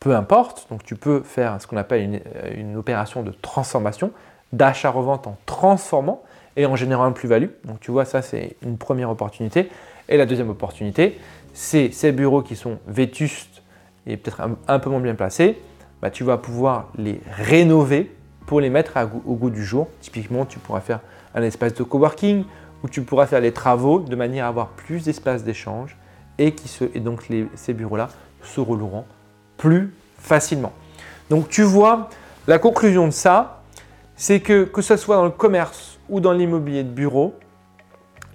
peu 0.00 0.16
importe. 0.16 0.68
Donc 0.70 0.84
tu 0.84 0.96
peux 0.96 1.20
faire 1.20 1.60
ce 1.60 1.66
qu'on 1.66 1.76
appelle 1.76 2.02
une, 2.02 2.20
une, 2.54 2.76
opération 2.76 3.22
de 3.22 3.32
transformation, 3.42 4.10
d'achat-revente 4.54 5.26
en 5.26 5.36
transformant 5.44 6.22
et 6.56 6.64
en 6.64 6.76
générant 6.76 7.08
une 7.08 7.14
plus-value. 7.14 7.50
Donc 7.64 7.80
tu 7.80 7.90
vois, 7.90 8.06
ça 8.06 8.22
c'est 8.22 8.56
une 8.62 8.78
première 8.78 9.10
opportunité. 9.10 9.68
Et 10.08 10.16
la 10.16 10.24
deuxième 10.24 10.48
opportunité, 10.48 11.18
c'est 11.52 11.90
ces 11.92 12.12
bureaux 12.12 12.42
qui 12.42 12.56
sont 12.56 12.78
vétustes 12.86 13.62
et 14.06 14.16
peut-être 14.16 14.40
un, 14.66 14.78
peu 14.78 14.90
moins 14.90 15.00
bien 15.00 15.14
placés, 15.14 15.58
bah, 16.00 16.10
tu 16.10 16.24
vas 16.24 16.38
pouvoir 16.38 16.88
les 16.96 17.20
rénover 17.30 18.10
pour 18.46 18.60
les 18.60 18.70
mettre 18.70 18.96
au 19.26 19.34
goût 19.34 19.50
du 19.50 19.64
jour. 19.64 19.88
Typiquement, 20.00 20.46
tu 20.46 20.58
pourras 20.58 20.80
faire 20.80 21.00
un 21.34 21.42
espace 21.42 21.74
de 21.74 21.82
coworking 21.82 22.44
où 22.82 22.88
tu 22.88 23.02
pourras 23.02 23.26
faire 23.26 23.40
les 23.40 23.52
travaux 23.52 24.00
de 24.00 24.16
manière 24.16 24.46
à 24.46 24.48
avoir 24.48 24.68
plus 24.68 25.04
d'espace 25.04 25.44
d'échange 25.44 25.96
et, 26.38 26.54
et 26.94 27.00
donc 27.00 27.28
ces 27.54 27.74
bureaux-là 27.74 28.08
se 28.42 28.60
rouleront 28.60 29.04
plus 29.56 29.92
facilement. 30.18 30.72
Donc 31.28 31.48
tu 31.48 31.62
vois, 31.62 32.08
la 32.46 32.58
conclusion 32.58 33.06
de 33.06 33.12
ça, 33.12 33.62
c'est 34.16 34.40
que 34.40 34.64
que 34.64 34.80
ce 34.80 34.96
soit 34.96 35.16
dans 35.16 35.24
le 35.24 35.30
commerce 35.30 35.98
ou 36.08 36.20
dans 36.20 36.32
l'immobilier 36.32 36.84
de 36.84 36.90
bureau, 36.90 37.34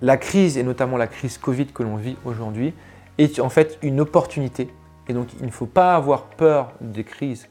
la 0.02 0.18
crise, 0.18 0.58
et 0.58 0.64
notamment 0.64 0.98
la 0.98 1.08
crise 1.08 1.38
Covid 1.38 1.68
que 1.68 1.82
l'on 1.82 1.96
vit 1.96 2.18
aujourd'hui, 2.26 2.74
est 3.18 3.40
en 3.40 3.50
fait 3.50 3.78
une 3.82 4.00
opportunité. 4.00 4.70
Et 5.08 5.14
donc 5.14 5.28
il 5.40 5.46
ne 5.46 5.52
faut 5.52 5.66
pas 5.66 5.96
avoir 5.96 6.24
peur 6.24 6.72
des 6.82 7.04
crises 7.04 7.48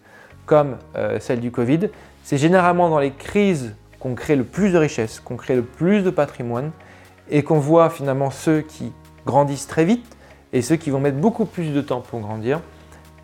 comme 0.46 0.78
euh, 0.96 1.18
celle 1.20 1.40
du 1.40 1.50
Covid. 1.50 1.90
C'est 2.24 2.38
généralement 2.38 2.88
dans 2.88 2.98
les 2.98 3.12
crises 3.12 3.74
qu'on 4.00 4.14
crée 4.14 4.36
le 4.36 4.44
plus 4.44 4.72
de 4.72 4.78
richesses, 4.78 5.20
qu'on 5.20 5.36
crée 5.36 5.54
le 5.54 5.62
plus 5.62 6.02
de 6.02 6.10
patrimoine 6.10 6.72
et 7.30 7.42
qu'on 7.42 7.58
voit 7.58 7.90
finalement 7.90 8.30
ceux 8.30 8.60
qui 8.60 8.92
grandissent 9.26 9.68
très 9.68 9.84
vite 9.84 10.16
et 10.52 10.62
ceux 10.62 10.76
qui 10.76 10.90
vont 10.90 11.00
mettre 11.00 11.18
beaucoup 11.18 11.44
plus 11.44 11.72
de 11.72 11.80
temps 11.80 12.00
pour 12.00 12.20
grandir. 12.20 12.60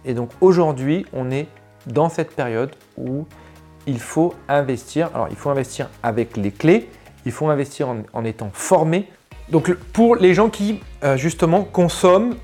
Et 0.04 0.14
donc 0.14 0.30
aujourd'hui, 0.40 1.04
on 1.12 1.30
est 1.30 1.48
dans 1.86 2.08
cette 2.08 2.34
période 2.34 2.74
où 2.96 3.26
il 3.86 3.98
faut 3.98 4.34
investir. 4.48 5.10
Alors 5.14 5.28
il 5.30 5.36
faut 5.36 5.50
investir 5.50 5.88
avec 6.02 6.36
les 6.36 6.50
clés, 6.50 6.88
il 7.26 7.32
faut 7.32 7.48
investir 7.48 7.88
en 8.12 8.24
étant 8.24 8.50
formé 8.52 9.08
donc 9.50 9.72
pour 9.92 10.16
les 10.16 10.34
gens 10.34 10.50
qui 10.50 10.80
euh, 11.04 11.16
justement 11.16 11.64
consomment, 11.64 12.36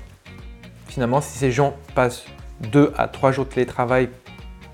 finalement 0.87 1.21
si 1.21 1.37
ces 1.37 1.51
gens 1.51 1.75
passent 1.93 2.25
2 2.71 2.93
à 2.97 3.07
3 3.07 3.31
jours 3.31 3.45
de 3.45 3.51
télétravail 3.51 4.09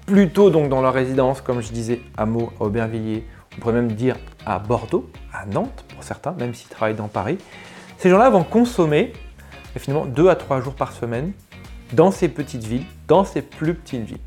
plutôt 0.05 0.50
donc 0.50 0.69
dans 0.69 0.81
leur 0.81 0.93
résidence, 0.93 1.41
comme 1.41 1.61
je 1.61 1.71
disais, 1.71 2.01
à 2.17 2.25
Meaux, 2.25 2.51
à 2.59 2.63
Aubervilliers, 2.65 3.25
on 3.55 3.61
pourrait 3.61 3.73
même 3.73 3.91
dire 3.91 4.17
à 4.45 4.59
Bordeaux, 4.59 5.09
à 5.33 5.45
Nantes 5.45 5.85
pour 5.93 6.03
certains, 6.03 6.31
même 6.33 6.53
s'ils 6.53 6.69
travaillent 6.69 6.95
dans 6.95 7.07
Paris, 7.07 7.38
ces 7.97 8.09
gens-là 8.09 8.29
vont 8.29 8.43
consommer 8.43 9.13
finalement 9.77 10.05
2 10.05 10.29
à 10.29 10.35
3 10.35 10.61
jours 10.61 10.73
par 10.73 10.91
semaine 10.93 11.33
dans 11.93 12.11
ces 12.11 12.29
petites 12.29 12.63
villes, 12.63 12.85
dans 13.07 13.25
ces 13.25 13.41
plus 13.41 13.73
petites 13.73 14.03
villes. 14.03 14.17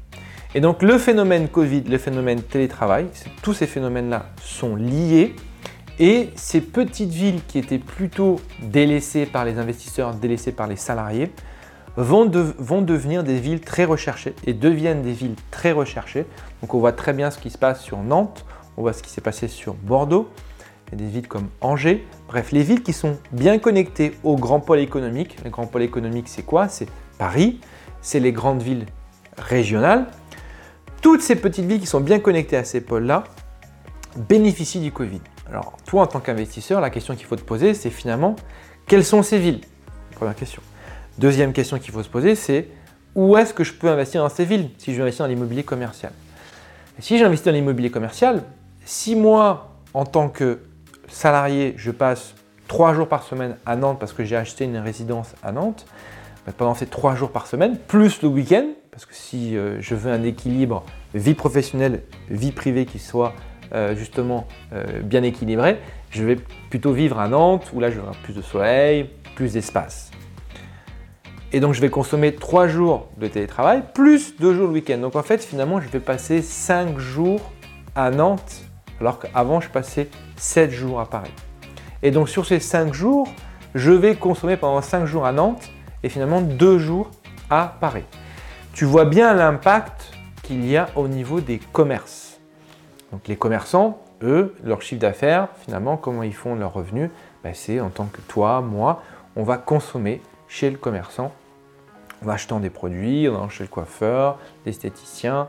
Et 0.54 0.60
donc 0.60 0.82
le 0.82 0.98
phénomène 0.98 1.48
Covid, 1.48 1.82
le 1.82 1.98
phénomène 1.98 2.40
télétravail, 2.42 3.06
tous 3.42 3.54
ces 3.54 3.66
phénomènes-là 3.66 4.26
sont 4.40 4.76
liés 4.76 5.34
et 5.98 6.30
ces 6.34 6.60
petites 6.60 7.10
villes 7.10 7.40
qui 7.46 7.58
étaient 7.58 7.78
plutôt 7.78 8.40
délaissées 8.62 9.26
par 9.26 9.44
les 9.44 9.58
investisseurs, 9.58 10.14
délaissées 10.14 10.52
par 10.52 10.66
les 10.66 10.76
salariés, 10.76 11.30
vont, 11.96 12.26
devenir 12.26 13.22
des 13.22 13.38
villes 13.38 13.60
très 13.60 13.84
recherchées 13.84 14.34
et 14.46 14.52
deviennent 14.52 15.02
des 15.02 15.12
villes 15.12 15.36
très 15.50 15.72
recherchées. 15.72 16.26
Donc 16.60 16.74
on 16.74 16.78
voit 16.78 16.92
très 16.92 17.12
bien 17.12 17.30
ce 17.30 17.38
qui 17.38 17.50
se 17.50 17.58
passe 17.58 17.82
sur 17.82 17.98
Nantes, 17.98 18.44
on 18.76 18.82
voit 18.82 18.92
ce 18.92 19.02
qui 19.02 19.10
s'est 19.10 19.20
passé 19.20 19.46
sur 19.48 19.74
Bordeaux. 19.74 20.28
a 20.92 20.96
des 20.96 21.06
villes 21.06 21.28
comme 21.28 21.48
Angers, 21.60 22.04
bref, 22.28 22.50
les 22.50 22.62
villes 22.62 22.82
qui 22.82 22.92
sont 22.92 23.16
bien 23.30 23.58
connectées 23.58 24.14
au 24.24 24.36
grand 24.36 24.60
pôle 24.60 24.80
économique. 24.80 25.36
Le 25.44 25.50
grand 25.50 25.66
pôle 25.66 25.82
économique, 25.82 26.28
c'est 26.28 26.42
quoi? 26.42 26.68
C'est 26.68 26.88
Paris, 27.18 27.60
c'est 28.00 28.20
les 28.20 28.32
grandes 28.32 28.62
villes 28.62 28.86
régionales. 29.38 30.06
Toutes 31.00 31.20
ces 31.20 31.36
petites 31.36 31.66
villes 31.66 31.80
qui 31.80 31.86
sont 31.86 32.00
bien 32.00 32.18
connectées 32.18 32.56
à 32.56 32.64
ces 32.64 32.80
pôles-là 32.80 33.24
bénéficient 34.16 34.80
du 34.80 34.90
Covid. 34.90 35.20
Alors, 35.48 35.76
toi, 35.86 36.02
en 36.02 36.06
tant 36.06 36.20
qu'investisseur, 36.20 36.80
la 36.80 36.90
question 36.90 37.14
qu'il 37.14 37.26
faut 37.26 37.36
te 37.36 37.42
poser, 37.42 37.74
c'est 37.74 37.90
finalement, 37.90 38.36
quelles 38.86 39.04
sont 39.04 39.22
ces 39.22 39.38
villes? 39.38 39.60
Première 40.12 40.34
question. 40.34 40.62
Deuxième 41.18 41.52
question 41.52 41.78
qu'il 41.78 41.92
faut 41.92 42.02
se 42.02 42.08
poser, 42.08 42.34
c'est 42.34 42.68
où 43.14 43.36
est-ce 43.36 43.54
que 43.54 43.62
je 43.62 43.72
peux 43.72 43.88
investir 43.88 44.22
dans 44.22 44.28
ces 44.28 44.44
villes 44.44 44.70
si 44.78 44.92
je 44.92 44.96
veux 44.96 45.02
investir 45.02 45.24
dans 45.24 45.30
l'immobilier 45.30 45.62
commercial? 45.62 46.12
Si 46.98 47.18
j'investis 47.18 47.46
dans 47.46 47.52
l'immobilier 47.52 47.90
commercial, 47.90 48.42
si 48.84 49.16
moi, 49.16 49.76
en 49.94 50.04
tant 50.04 50.28
que 50.28 50.60
salarié, 51.08 51.74
je 51.76 51.90
passe 51.90 52.34
trois 52.68 52.94
jours 52.94 53.08
par 53.08 53.22
semaine 53.22 53.56
à 53.66 53.76
Nantes 53.76 53.98
parce 53.98 54.12
que 54.12 54.24
j'ai 54.24 54.36
acheté 54.36 54.64
une 54.64 54.78
résidence 54.78 55.34
à 55.42 55.52
Nantes, 55.52 55.86
ben, 56.46 56.52
pendant 56.56 56.74
ces 56.74 56.86
trois 56.86 57.14
jours 57.14 57.30
par 57.30 57.46
semaine, 57.46 57.78
plus 57.78 58.22
le 58.22 58.28
week-end, 58.28 58.66
parce 58.90 59.06
que 59.06 59.14
si 59.14 59.56
euh, 59.56 59.80
je 59.80 59.94
veux 59.94 60.12
un 60.12 60.22
équilibre 60.22 60.84
vie 61.14 61.34
professionnelle, 61.34 62.02
vie 62.30 62.52
privée 62.52 62.86
qui 62.86 62.98
soit 62.98 63.34
euh, 63.72 63.94
justement 63.94 64.46
euh, 64.72 65.00
bien 65.02 65.22
équilibré, 65.22 65.78
je 66.10 66.24
vais 66.24 66.36
plutôt 66.70 66.92
vivre 66.92 67.18
à 67.18 67.28
Nantes 67.28 67.70
où 67.72 67.80
là 67.80 67.90
je 67.90 68.00
vais 68.00 68.06
plus 68.22 68.34
de 68.34 68.42
soleil, 68.42 69.10
plus 69.34 69.54
d'espace. 69.54 70.10
Et 71.52 71.60
donc 71.60 71.74
je 71.74 71.80
vais 71.80 71.90
consommer 71.90 72.34
3 72.34 72.68
jours 72.68 73.08
de 73.16 73.28
télétravail 73.28 73.82
plus 73.94 74.36
2 74.38 74.54
jours 74.54 74.66
le 74.66 74.72
week-end. 74.72 74.98
Donc 74.98 75.16
en 75.16 75.22
fait 75.22 75.44
finalement 75.44 75.80
je 75.80 75.88
vais 75.88 76.00
passer 76.00 76.42
5 76.42 76.98
jours 76.98 77.52
à 77.94 78.10
Nantes 78.10 78.62
alors 79.00 79.18
qu'avant 79.18 79.60
je 79.60 79.68
passais 79.68 80.08
7 80.36 80.70
jours 80.70 81.00
à 81.00 81.06
Paris. 81.06 81.32
Et 82.02 82.10
donc 82.10 82.28
sur 82.28 82.44
ces 82.44 82.60
5 82.60 82.92
jours, 82.92 83.28
je 83.74 83.92
vais 83.92 84.14
consommer 84.16 84.56
pendant 84.56 84.82
5 84.82 85.06
jours 85.06 85.26
à 85.26 85.32
Nantes 85.32 85.70
et 86.02 86.08
finalement 86.08 86.40
2 86.40 86.78
jours 86.78 87.10
à 87.50 87.76
Paris. 87.80 88.04
Tu 88.72 88.84
vois 88.84 89.04
bien 89.04 89.34
l'impact 89.34 90.12
qu'il 90.42 90.66
y 90.66 90.76
a 90.76 90.88
au 90.96 91.08
niveau 91.08 91.40
des 91.40 91.58
commerces. 91.72 92.23
Donc 93.14 93.28
les 93.28 93.36
commerçants, 93.36 94.02
eux, 94.24 94.56
leur 94.64 94.82
chiffre 94.82 95.00
d'affaires, 95.00 95.46
finalement, 95.64 95.96
comment 95.96 96.24
ils 96.24 96.34
font 96.34 96.56
leurs 96.56 96.72
revenus 96.72 97.10
ben, 97.44 97.54
C'est 97.54 97.78
en 97.78 97.88
tant 97.88 98.06
que 98.06 98.20
toi, 98.22 98.60
moi, 98.60 99.04
on 99.36 99.44
va 99.44 99.56
consommer 99.56 100.20
chez 100.48 100.68
le 100.68 100.76
commerçant 100.76 101.30
en 102.26 102.28
achetant 102.28 102.58
des 102.58 102.70
produits, 102.70 103.28
en 103.28 103.36
allant 103.36 103.48
chez 103.48 103.62
le 103.62 103.68
coiffeur, 103.68 104.40
l'esthéticien, 104.66 105.46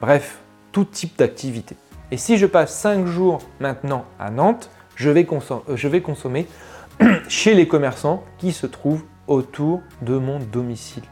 bref, 0.00 0.38
tout 0.70 0.84
type 0.84 1.18
d'activité. 1.18 1.74
Et 2.12 2.18
si 2.18 2.38
je 2.38 2.46
passe 2.46 2.72
5 2.78 3.04
jours 3.06 3.40
maintenant 3.58 4.04
à 4.20 4.30
Nantes, 4.30 4.70
je 4.94 5.10
vais, 5.10 5.26
euh, 5.28 5.58
je 5.74 5.88
vais 5.88 6.00
consommer 6.00 6.46
chez 7.28 7.54
les 7.54 7.66
commerçants 7.66 8.22
qui 8.38 8.52
se 8.52 8.68
trouvent 8.68 9.02
autour 9.26 9.80
de 10.02 10.16
mon 10.18 10.38
domicile. 10.38 11.02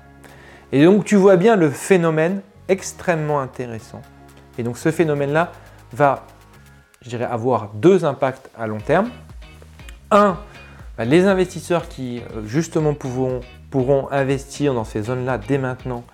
Et 0.70 0.84
donc 0.84 1.04
tu 1.04 1.16
vois 1.16 1.34
bien 1.34 1.56
le 1.56 1.68
phénomène 1.68 2.42
extrêmement 2.68 3.40
intéressant. 3.40 4.02
Et 4.56 4.62
donc 4.62 4.78
ce 4.78 4.92
phénomène-là 4.92 5.50
va, 5.93 6.26
je 7.02 7.09
dirais, 7.09 7.25
avoir 7.25 7.71
deux 7.75 8.05
impacts 8.05 8.50
à 8.57 8.66
long 8.66 8.78
terme. 8.78 9.11
Un, 10.11 10.38
bah, 10.97 11.05
les 11.05 11.26
investisseurs 11.26 11.88
qui 11.88 12.19
euh, 12.19 12.43
justement 12.47 12.95
pourront, 12.95 13.40
investir 14.11 14.73
dans 14.73 14.85
ces 14.85 15.02
zones-là 15.02 15.38
dès 15.38 15.59
maintenant 15.59 16.05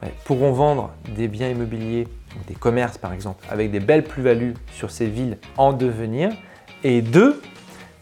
bah, 0.00 0.08
pourront 0.24 0.52
vendre 0.52 0.90
des 1.16 1.26
biens 1.26 1.48
immobiliers, 1.48 2.06
des 2.46 2.54
commerces 2.54 2.98
par 2.98 3.12
exemple, 3.12 3.44
avec 3.50 3.70
des 3.70 3.80
belles 3.80 4.04
plus-values 4.04 4.54
sur 4.72 4.90
ces 4.90 5.06
villes 5.06 5.38
en 5.56 5.72
devenir. 5.72 6.30
Et 6.84 7.02
deux, 7.02 7.40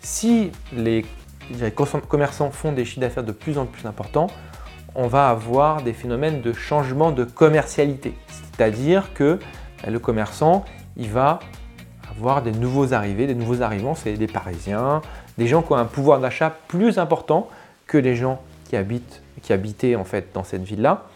si 0.01 0.51
les 0.73 1.05
commerçants 2.09 2.51
font 2.51 2.73
des 2.73 2.85
chiffres 2.85 3.01
d'affaires 3.01 3.25
de 3.25 3.33
plus 3.33 3.59
en 3.59 3.67
plus 3.67 3.87
importants, 3.87 4.29
on 4.95 5.07
va 5.07 5.31
avoir 5.31 5.83
des 5.83 5.93
phénomènes 5.93 6.43
de 6.43 6.53
changement 6.53 7.13
de 7.13 7.25
commercialité. 7.25 8.15
C'est-à-dire 8.29 9.15
que 9.15 9.39
bah, 9.83 9.91
le 9.91 9.99
commerçant, 9.99 10.65
il 11.01 11.09
va 11.09 11.41
avoir 12.11 12.43
des 12.43 12.53
nouveaux 12.53 12.93
arrivés. 12.93 13.27
Des 13.27 13.35
nouveaux 13.35 13.63
arrivants, 13.63 13.95
c'est 13.95 14.15
des 14.15 14.27
Parisiens, 14.27 15.01
des 15.39 15.49
gens 15.49 15.63
qui 15.63 15.73
ont 15.73 15.77
un 15.77 15.87
pouvoir 15.87 16.21
d'achat 16.21 16.55
plus 16.69 16.99
important 16.99 17.49
que 17.87 17.99
les 17.99 18.15
gens 18.15 18.41
qui, 18.69 18.77
habitent, 18.77 19.23
qui 19.43 19.53
habitaient 19.53 19.97
en 19.97 20.05
fait 20.05 20.29
dans 20.35 20.45
cette 20.45 20.63
ville-là. 20.63 21.07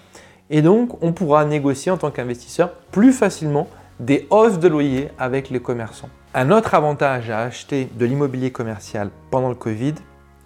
Et 0.51 0.63
donc, 0.63 1.03
on 1.03 1.13
pourra 1.13 1.45
négocier 1.45 1.93
en 1.93 1.99
tant 1.99 2.11
qu'investisseur 2.11 2.73
plus 2.91 3.13
facilement 3.13 3.69
des 4.01 4.27
hausses 4.31 4.59
de 4.59 4.69
loyer 4.69 5.09
avec 5.19 5.51
les 5.51 5.61
commerçants. 5.61 6.09
Un 6.35 6.51
autre 6.51 6.75
avantage 6.75 7.31
à 7.31 7.43
acheter 7.43 7.89
de 7.95 8.07
l'immobilier 8.07 8.51
commercial 8.51 9.11
pendant 9.31 9.51
le 9.51 9.55
Covid 9.55 9.95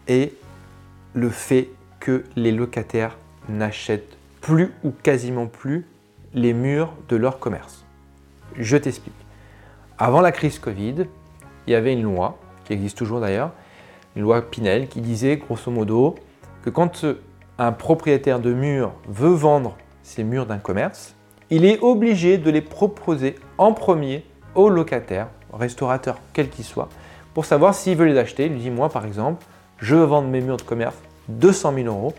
est 0.06 0.34
le 1.14 1.30
fait 1.30 1.68
que 2.00 2.24
les 2.36 2.52
locataires 2.52 3.16
n'achètent 3.48 4.16
plus 4.40 4.72
ou 4.84 4.90
quasiment 4.90 5.46
plus 5.46 5.86
les 6.34 6.52
murs 6.52 6.92
de 7.08 7.16
leur 7.16 7.38
commerce. 7.38 7.84
Je 8.56 8.76
t'explique. 8.76 9.14
Avant 10.00 10.20
la 10.20 10.30
crise 10.30 10.60
Covid, 10.60 11.06
il 11.66 11.72
y 11.72 11.74
avait 11.74 11.92
une 11.92 12.02
loi, 12.02 12.38
qui 12.64 12.72
existe 12.72 12.96
toujours 12.96 13.18
d'ailleurs, 13.18 13.50
une 14.14 14.22
loi 14.22 14.42
Pinel, 14.42 14.86
qui 14.86 15.00
disait 15.00 15.38
grosso 15.38 15.72
modo 15.72 16.14
que 16.62 16.70
quand 16.70 17.04
un 17.58 17.72
propriétaire 17.72 18.38
de 18.38 18.52
murs 18.52 18.92
veut 19.08 19.34
vendre 19.34 19.76
ses 20.04 20.22
murs 20.22 20.46
d'un 20.46 20.58
commerce, 20.58 21.16
il 21.50 21.64
est 21.64 21.80
obligé 21.80 22.38
de 22.38 22.48
les 22.48 22.60
proposer 22.60 23.34
en 23.58 23.72
premier 23.72 24.24
aux 24.54 24.68
locataires, 24.68 25.30
restaurateurs 25.52 26.18
quels 26.32 26.48
qu'ils 26.48 26.64
soient, 26.64 26.90
pour 27.34 27.44
savoir 27.44 27.74
s'il 27.74 27.96
veut 27.96 28.06
les 28.06 28.18
acheter. 28.18 28.46
Il 28.46 28.52
lui 28.52 28.60
dit 28.60 28.70
Moi, 28.70 28.88
par 28.90 29.04
exemple, 29.04 29.44
je 29.78 29.96
veux 29.96 30.04
vendre 30.04 30.28
mes 30.28 30.40
murs 30.40 30.58
de 30.58 30.62
commerce 30.62 30.94
200 31.28 31.74
000 31.74 31.86
euros. 31.88 32.14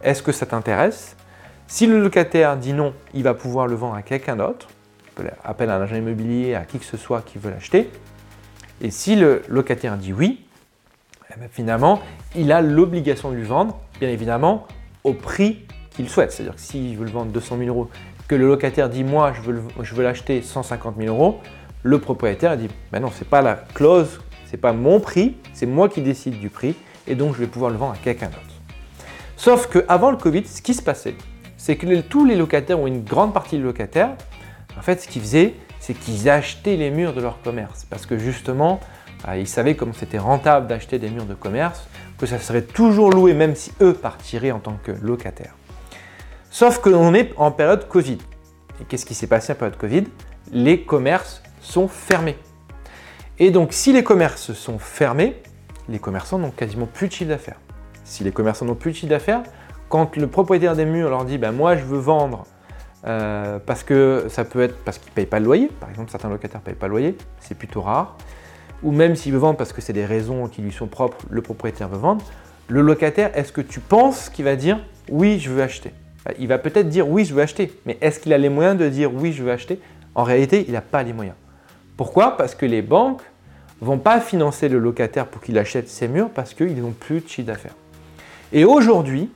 Est-ce 0.00 0.22
que 0.22 0.30
ça 0.30 0.46
t'intéresse? 0.46 1.16
Si 1.66 1.88
le 1.88 2.00
locataire 2.00 2.56
dit 2.56 2.72
non, 2.72 2.94
il 3.14 3.24
va 3.24 3.34
pouvoir 3.34 3.66
le 3.66 3.74
vendre 3.74 3.96
à 3.96 4.02
quelqu'un 4.02 4.36
d'autre. 4.36 4.68
Appelle 5.44 5.70
un 5.70 5.80
agent 5.80 5.96
immobilier, 5.96 6.54
à 6.54 6.64
qui 6.64 6.78
que 6.78 6.84
ce 6.84 6.96
soit 6.96 7.22
qui 7.22 7.38
veut 7.38 7.50
l'acheter. 7.50 7.90
Et 8.80 8.90
si 8.90 9.16
le 9.16 9.42
locataire 9.48 9.96
dit 9.96 10.12
oui, 10.12 10.44
eh 11.30 11.40
ben, 11.40 11.48
finalement, 11.50 12.00
il 12.34 12.52
a 12.52 12.60
l'obligation 12.60 13.30
de 13.30 13.36
lui 13.36 13.44
vendre, 13.44 13.80
bien 13.98 14.10
évidemment, 14.10 14.66
au 15.04 15.14
prix 15.14 15.64
qu'il 15.90 16.08
souhaite. 16.08 16.32
C'est-à-dire 16.32 16.54
que 16.54 16.60
s'il 16.60 16.96
veut 16.96 17.04
le 17.04 17.10
vendre 17.10 17.32
200 17.32 17.58
000 17.58 17.68
euros, 17.68 17.90
que 18.28 18.34
le 18.34 18.46
locataire 18.46 18.88
dit 18.88 19.04
moi 19.04 19.32
je 19.32 19.40
veux, 19.40 19.62
je 19.82 19.94
veux 19.94 20.02
l'acheter 20.02 20.42
150 20.42 20.96
000 20.98 21.14
euros, 21.14 21.40
le 21.82 21.98
propriétaire 21.98 22.56
dit 22.56 22.68
ben 22.92 23.00
non, 23.00 23.10
c'est 23.12 23.28
pas 23.28 23.40
la 23.40 23.54
clause, 23.54 24.20
c'est 24.46 24.56
pas 24.56 24.72
mon 24.72 25.00
prix, 25.00 25.36
c'est 25.52 25.66
moi 25.66 25.88
qui 25.88 26.02
décide 26.02 26.38
du 26.40 26.50
prix 26.50 26.74
et 27.06 27.14
donc 27.14 27.34
je 27.34 27.38
vais 27.38 27.46
pouvoir 27.46 27.70
le 27.70 27.76
vendre 27.76 27.92
à 27.92 27.96
quelqu'un 27.96 28.26
d'autre. 28.26 28.40
Sauf 29.36 29.68
qu'avant 29.68 30.10
le 30.10 30.16
Covid, 30.16 30.44
ce 30.46 30.60
qui 30.60 30.74
se 30.74 30.82
passait, 30.82 31.14
c'est 31.56 31.76
que 31.76 32.00
tous 32.00 32.24
les 32.24 32.36
locataires 32.36 32.80
ou 32.80 32.86
une 32.86 33.04
grande 33.04 33.32
partie 33.32 33.56
des 33.58 33.62
locataires, 33.62 34.16
en 34.76 34.82
fait, 34.82 35.00
ce 35.00 35.08
qu'ils 35.08 35.22
faisaient, 35.22 35.54
c'est 35.80 35.94
qu'ils 35.94 36.28
achetaient 36.28 36.76
les 36.76 36.90
murs 36.90 37.12
de 37.12 37.20
leur 37.20 37.40
commerce 37.42 37.86
parce 37.88 38.06
que 38.06 38.18
justement, 38.18 38.80
euh, 39.28 39.36
ils 39.36 39.48
savaient 39.48 39.76
comment 39.76 39.92
c'était 39.92 40.18
rentable 40.18 40.66
d'acheter 40.66 40.98
des 40.98 41.10
murs 41.10 41.24
de 41.26 41.34
commerce, 41.34 41.86
que 42.18 42.26
ça 42.26 42.38
serait 42.38 42.62
toujours 42.62 43.10
loué 43.10 43.34
même 43.34 43.54
si 43.54 43.72
eux 43.80 43.94
partiraient 43.94 44.52
en 44.52 44.58
tant 44.58 44.78
que 44.82 44.92
locataires. 44.92 45.54
Sauf 46.50 46.80
que 46.80 46.88
l'on 46.88 47.14
est 47.14 47.32
en 47.36 47.50
période 47.50 47.88
Covid. 47.88 48.18
Et 48.80 48.84
qu'est-ce 48.84 49.06
qui 49.06 49.14
s'est 49.14 49.26
passé 49.26 49.52
en 49.52 49.56
période 49.56 49.76
Covid? 49.76 50.04
Les 50.52 50.82
commerces 50.82 51.42
sont 51.60 51.88
fermés. 51.88 52.38
Et 53.38 53.50
donc, 53.50 53.72
si 53.72 53.92
les 53.92 54.02
commerces 54.02 54.52
sont 54.54 54.78
fermés, 54.78 55.42
les 55.88 55.98
commerçants 55.98 56.38
n'ont 56.38 56.50
quasiment 56.50 56.86
plus 56.86 57.08
de 57.08 57.12
chiffre 57.12 57.28
d'affaires. 57.28 57.60
Si 58.04 58.24
les 58.24 58.32
commerçants 58.32 58.64
n'ont 58.64 58.74
plus 58.74 58.92
de 58.92 58.96
chiffre 58.96 59.10
d'affaires, 59.10 59.42
quand 59.88 60.16
le 60.16 60.26
propriétaire 60.26 60.74
des 60.74 60.84
murs 60.84 61.10
leur 61.10 61.24
dit 61.24 61.38
ben 61.38 61.52
moi 61.52 61.76
je 61.76 61.84
veux 61.84 61.98
vendre 61.98 62.46
euh, 63.04 63.58
parce 63.64 63.82
que 63.82 64.26
ça 64.28 64.44
peut 64.44 64.62
être 64.62 64.76
parce 64.84 64.98
qu'ils 64.98 65.10
ne 65.10 65.14
payent 65.14 65.26
pas 65.26 65.38
le 65.38 65.44
loyer, 65.44 65.70
par 65.80 65.90
exemple 65.90 66.10
certains 66.10 66.28
locataires 66.28 66.60
ne 66.60 66.64
payent 66.64 66.74
pas 66.74 66.86
le 66.86 66.92
loyer, 66.92 67.16
c'est 67.40 67.56
plutôt 67.56 67.82
rare, 67.82 68.16
ou 68.82 68.90
même 68.90 69.16
s'il 69.16 69.32
veut 69.32 69.38
vendre 69.38 69.56
parce 69.56 69.72
que 69.72 69.80
c'est 69.80 69.92
des 69.92 70.04
raisons 70.04 70.48
qui 70.48 70.62
lui 70.62 70.72
sont 70.72 70.86
propres, 70.86 71.24
le 71.30 71.42
propriétaire 71.42 71.88
veut 71.88 71.98
vendre, 71.98 72.24
le 72.68 72.80
locataire, 72.80 73.30
est-ce 73.36 73.52
que 73.52 73.60
tu 73.60 73.80
penses 73.80 74.28
qu'il 74.28 74.44
va 74.44 74.56
dire 74.56 74.80
oui 75.10 75.38
je 75.38 75.50
veux 75.50 75.62
acheter 75.62 75.92
Il 76.38 76.48
va 76.48 76.58
peut-être 76.58 76.88
dire 76.88 77.08
oui 77.08 77.24
je 77.24 77.34
veux 77.34 77.42
acheter, 77.42 77.72
mais 77.86 77.96
est-ce 78.00 78.18
qu'il 78.18 78.32
a 78.32 78.38
les 78.38 78.48
moyens 78.48 78.76
de 78.76 78.88
dire 78.88 79.14
oui 79.14 79.32
je 79.32 79.42
veux 79.42 79.52
acheter 79.52 79.80
En 80.14 80.24
réalité, 80.24 80.64
il 80.66 80.72
n'a 80.72 80.80
pas 80.80 81.02
les 81.02 81.12
moyens. 81.12 81.36
Pourquoi? 81.96 82.36
Parce 82.36 82.54
que 82.54 82.66
les 82.66 82.82
banques 82.82 83.22
vont 83.80 83.98
pas 83.98 84.20
financer 84.20 84.68
le 84.68 84.78
locataire 84.78 85.26
pour 85.26 85.42
qu'il 85.42 85.58
achète 85.58 85.88
ses 85.88 86.08
murs 86.08 86.30
parce 86.30 86.54
qu'ils 86.54 86.80
n'ont 86.80 86.92
plus 86.92 87.20
de 87.20 87.28
chiffre 87.28 87.46
d'affaires. 87.46 87.74
Et 88.52 88.64
aujourd'hui, 88.64 89.30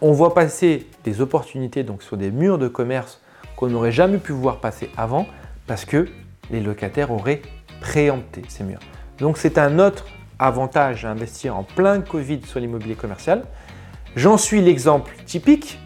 on 0.00 0.12
voit 0.12 0.34
passer 0.34 0.86
des 1.04 1.20
opportunités 1.20 1.82
donc 1.82 2.02
sur 2.02 2.16
des 2.16 2.30
murs 2.30 2.58
de 2.58 2.68
commerce 2.68 3.20
qu'on 3.56 3.68
n'aurait 3.68 3.92
jamais 3.92 4.18
pu 4.18 4.32
voir 4.32 4.60
passer 4.60 4.90
avant 4.96 5.26
parce 5.66 5.84
que 5.84 6.08
les 6.50 6.60
locataires 6.60 7.10
auraient 7.10 7.42
préempté 7.80 8.42
ces 8.48 8.64
murs. 8.64 8.80
Donc 9.18 9.38
c'est 9.38 9.58
un 9.58 9.78
autre 9.78 10.06
avantage 10.38 11.04
à 11.04 11.10
investir 11.10 11.56
en 11.56 11.62
plein 11.62 12.00
Covid 12.00 12.40
sur 12.44 12.60
l'immobilier 12.60 12.94
commercial. 12.94 13.44
J'en 14.16 14.36
suis 14.36 14.60
l'exemple 14.60 15.14
typique. 15.26 15.78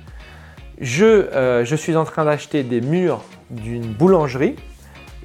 Je, 0.80 1.04
euh, 1.04 1.64
suis 1.64 1.97
en 1.97 2.04
train 2.04 2.25
d'acheter 2.25 2.62
des 2.62 2.80
murs 2.80 3.23
d'une 3.50 3.87
boulangerie 3.87 4.56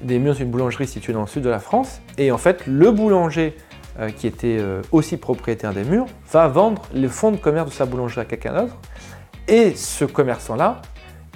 des 0.02 0.18
murs 0.18 0.34
d'une 0.34 0.50
boulangerie 0.50 0.86
située 0.86 1.12
dans 1.12 1.22
le 1.22 1.26
sud 1.26 1.42
de 1.42 1.50
la 1.50 1.58
France. 1.58 2.00
Et 2.18 2.32
en 2.32 2.38
fait, 2.38 2.66
le 2.66 2.90
boulanger 2.90 3.56
euh, 3.98 4.10
qui 4.10 4.26
était 4.26 4.58
euh, 4.58 4.82
aussi 4.92 5.16
propriétaire 5.16 5.72
des 5.72 5.84
murs 5.84 6.06
va 6.32 6.48
vendre 6.48 6.82
le 6.94 7.08
fonds 7.08 7.32
de 7.32 7.36
commerce 7.36 7.70
de 7.70 7.74
sa 7.74 7.86
boulangerie 7.86 8.22
à 8.22 8.24
quelqu'un 8.24 8.54
d'autre. 8.54 8.76
Et 9.50 9.74
ce 9.74 10.04
commerçant-là, 10.04 10.80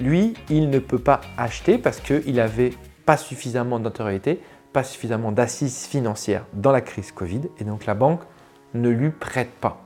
lui, 0.00 0.34
il 0.48 0.70
ne 0.70 0.78
peut 0.78 1.00
pas 1.00 1.20
acheter 1.36 1.78
parce 1.78 1.98
qu'il 1.98 2.36
n'avait 2.36 2.70
pas 3.04 3.16
suffisamment 3.16 3.80
d'autorité, 3.80 4.40
pas 4.72 4.84
suffisamment 4.84 5.32
d'assises 5.32 5.86
financières 5.86 6.46
dans 6.52 6.70
la 6.70 6.80
crise 6.80 7.10
Covid. 7.10 7.40
Et 7.58 7.64
donc 7.64 7.86
la 7.86 7.94
banque 7.94 8.20
ne 8.72 8.88
lui 8.88 9.10
prête 9.10 9.50
pas. 9.50 9.82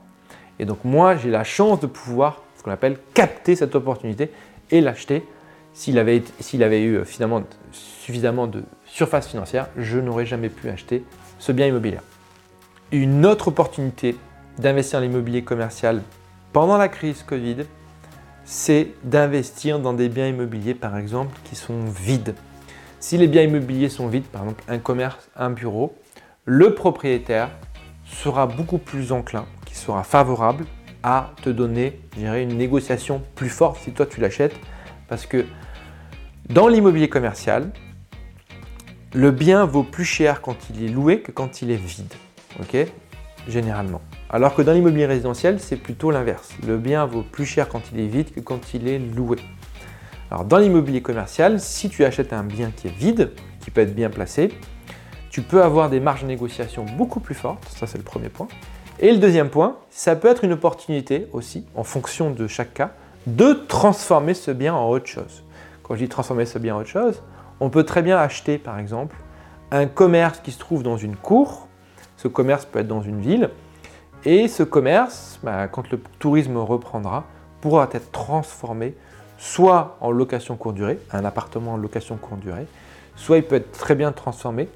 Et 0.59 0.65
donc 0.65 0.85
moi, 0.85 1.15
j'ai 1.15 1.31
la 1.31 1.43
chance 1.43 1.79
de 1.79 1.87
pouvoir, 1.87 2.43
ce 2.55 2.61
qu'on 2.61 2.69
appelle, 2.69 2.99
capter 3.15 3.55
cette 3.55 3.73
opportunité 3.73 4.29
et 4.69 4.79
l'acheter. 4.79 5.25
S'il 5.73 5.97
avait, 5.97 6.21
avait 6.61 6.83
eu 6.83 6.97
euh, 6.97 7.05
finalement 7.05 7.41
suffisamment 7.71 8.45
de 8.45 8.63
surface 8.85 9.27
financière, 9.27 9.69
je 9.75 9.97
n'aurais 9.97 10.27
jamais 10.27 10.49
pu 10.49 10.69
acheter 10.69 11.03
ce 11.39 11.51
bien 11.51 11.65
immobilier. 11.65 11.97
Une 12.91 13.25
autre 13.25 13.47
opportunité 13.47 14.15
d'investir 14.59 14.99
en 14.99 15.03
immobilier 15.03 15.43
commercial 15.43 16.03
pendant 16.53 16.77
la 16.77 16.89
crise 16.89 17.23
Covid, 17.23 17.65
c'est 18.51 18.93
d'investir 19.03 19.77
dans 19.77 19.93
des 19.93 20.09
biens 20.09 20.27
immobiliers, 20.27 20.73
par 20.73 20.97
exemple, 20.97 21.37
qui 21.43 21.55
sont 21.55 21.85
vides. 21.85 22.33
Si 22.99 23.15
les 23.15 23.27
biens 23.27 23.43
immobiliers 23.43 23.89
sont 23.89 24.07
vides, 24.07 24.25
par 24.25 24.41
exemple 24.41 24.63
un 24.67 24.79
commerce, 24.79 25.29
un 25.35 25.51
bureau, 25.51 25.95
le 26.45 26.73
propriétaire 26.73 27.51
sera 28.05 28.47
beaucoup 28.47 28.79
plus 28.79 29.11
enclin, 29.11 29.45
qui 29.67 29.75
sera 29.75 30.03
favorable 30.03 30.65
à 31.03 31.29
te 31.43 31.51
donner, 31.51 32.01
une 32.17 32.57
négociation 32.57 33.21
plus 33.35 33.49
forte 33.49 33.77
si 33.83 33.91
toi 33.91 34.07
tu 34.07 34.19
l'achètes, 34.19 34.55
parce 35.07 35.27
que 35.27 35.45
dans 36.49 36.67
l'immobilier 36.67 37.07
commercial, 37.07 37.71
le 39.13 39.29
bien 39.29 39.65
vaut 39.65 39.83
plus 39.83 40.05
cher 40.05 40.41
quand 40.41 40.57
il 40.71 40.85
est 40.85 40.89
loué 40.89 41.21
que 41.21 41.31
quand 41.31 41.61
il 41.61 41.69
est 41.69 41.75
vide, 41.75 42.13
ok? 42.59 42.87
Généralement. 43.47 44.01
Alors 44.31 44.53
que 44.53 44.61
dans 44.61 44.73
l'immobilier 44.73 45.07
résidentiel, 45.07 45.59
c'est 45.59 45.75
plutôt 45.75 46.11
l'inverse. 46.11 46.51
Le 46.67 46.77
bien 46.77 47.07
vaut 47.07 47.23
plus 47.23 47.47
cher 47.47 47.67
quand 47.67 47.81
il 47.91 47.99
est 47.99 48.05
vide 48.05 48.31
que 48.31 48.39
quand 48.39 48.75
il 48.75 48.87
est 48.87 48.99
loué. 48.99 49.37
Alors 50.29 50.45
dans 50.45 50.59
l'immobilier 50.59 51.01
commercial, 51.01 51.59
si 51.59 51.89
tu 51.89 52.05
achètes 52.05 52.31
un 52.31 52.43
bien 52.43 52.69
qui 52.69 52.87
est 52.87 52.95
vide, 52.95 53.31
qui 53.59 53.71
peut 53.71 53.81
être 53.81 53.95
bien 53.95 54.11
placé, 54.11 54.53
tu 55.31 55.41
peux 55.41 55.63
avoir 55.63 55.89
des 55.89 55.99
marges 55.99 56.21
de 56.21 56.27
négociation 56.27 56.85
beaucoup 56.95 57.19
plus 57.19 57.33
fortes, 57.33 57.65
ça 57.69 57.87
c'est 57.87 57.97
le 57.97 58.03
premier 58.03 58.29
point. 58.29 58.47
Et 58.99 59.11
le 59.11 59.17
deuxième 59.17 59.49
point, 59.49 59.77
ça 59.89 60.15
peut 60.15 60.27
être 60.27 60.43
une 60.43 60.53
opportunité 60.53 61.27
aussi, 61.33 61.65
en 61.73 61.83
fonction 61.83 62.29
de 62.29 62.45
chaque 62.45 62.75
cas, 62.75 62.91
de 63.25 63.53
transformer 63.53 64.35
ce 64.35 64.51
bien 64.51 64.75
en 64.75 64.89
autre 64.89 65.07
chose. 65.07 65.43
Quand 65.81 65.95
je 65.95 66.03
dis 66.03 66.09
transformer 66.09 66.45
ce 66.45 66.59
bien 66.59 66.75
en 66.75 66.81
autre 66.81 66.89
chose, 66.89 67.23
on 67.59 67.71
peut 67.71 67.83
très 67.83 68.03
bien 68.03 68.19
acheter 68.19 68.59
par 68.59 68.77
exemple 68.77 69.15
un 69.71 69.87
commerce 69.87 70.39
qui 70.39 70.51
se 70.51 70.59
trouve 70.59 70.83
dans 70.83 70.97
une 70.97 71.15
cour, 71.15 71.67
ce 72.15 72.27
commerce 72.27 72.65
peut 72.65 72.79
être 72.79 72.87
dans 72.87 73.01
une 73.01 73.21
ville, 73.21 73.49
et 74.25 74.47
ce 74.47 74.63
commerce, 74.63 75.39
bah, 75.43 75.67
quand 75.67 75.89
le 75.91 75.99
tourisme 76.19 76.57
reprendra, 76.57 77.25
pourra 77.61 77.89
être 77.93 78.11
transformé 78.11 78.95
soit 79.37 79.97
en 80.01 80.11
location 80.11 80.57
courte 80.57 80.75
durée, 80.75 80.99
un 81.11 81.23
appartement 81.23 81.73
en 81.73 81.77
location 81.77 82.17
courte 82.17 82.41
durée, 82.41 82.67
soit 83.15 83.37
il 83.37 83.43
peut 83.43 83.55
être 83.55 83.71
très 83.71 83.95
bien 83.95 84.11
transformé 84.11 84.67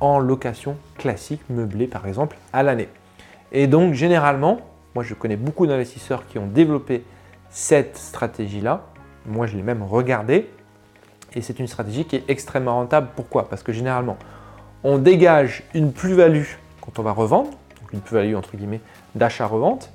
en 0.00 0.18
location 0.18 0.76
classique, 0.98 1.42
meublée 1.50 1.86
par 1.88 2.06
exemple, 2.06 2.36
à 2.52 2.62
l'année. 2.62 2.88
Et 3.50 3.66
donc 3.66 3.94
généralement, 3.94 4.60
moi 4.94 5.02
je 5.02 5.14
connais 5.14 5.36
beaucoup 5.36 5.66
d'investisseurs 5.66 6.26
qui 6.26 6.38
ont 6.38 6.46
développé 6.46 7.04
cette 7.50 7.96
stratégie-là. 7.96 8.86
Moi 9.26 9.46
je 9.46 9.56
l'ai 9.56 9.62
même 9.62 9.82
regardé. 9.82 10.48
Et 11.34 11.42
c'est 11.42 11.58
une 11.58 11.66
stratégie 11.66 12.04
qui 12.04 12.16
est 12.16 12.24
extrêmement 12.28 12.74
rentable. 12.74 13.08
Pourquoi? 13.16 13.48
Parce 13.48 13.62
que 13.62 13.72
généralement, 13.72 14.18
on 14.84 14.98
dégage 14.98 15.62
une 15.74 15.92
plus-value 15.92 16.44
quand 16.80 16.98
on 16.98 17.02
va 17.02 17.12
revendre, 17.12 17.50
donc 17.80 17.92
une 17.92 18.00
plus-value 18.00 18.34
entre 18.34 18.56
guillemets 18.56 18.80
d'achat-revente. 19.14 19.92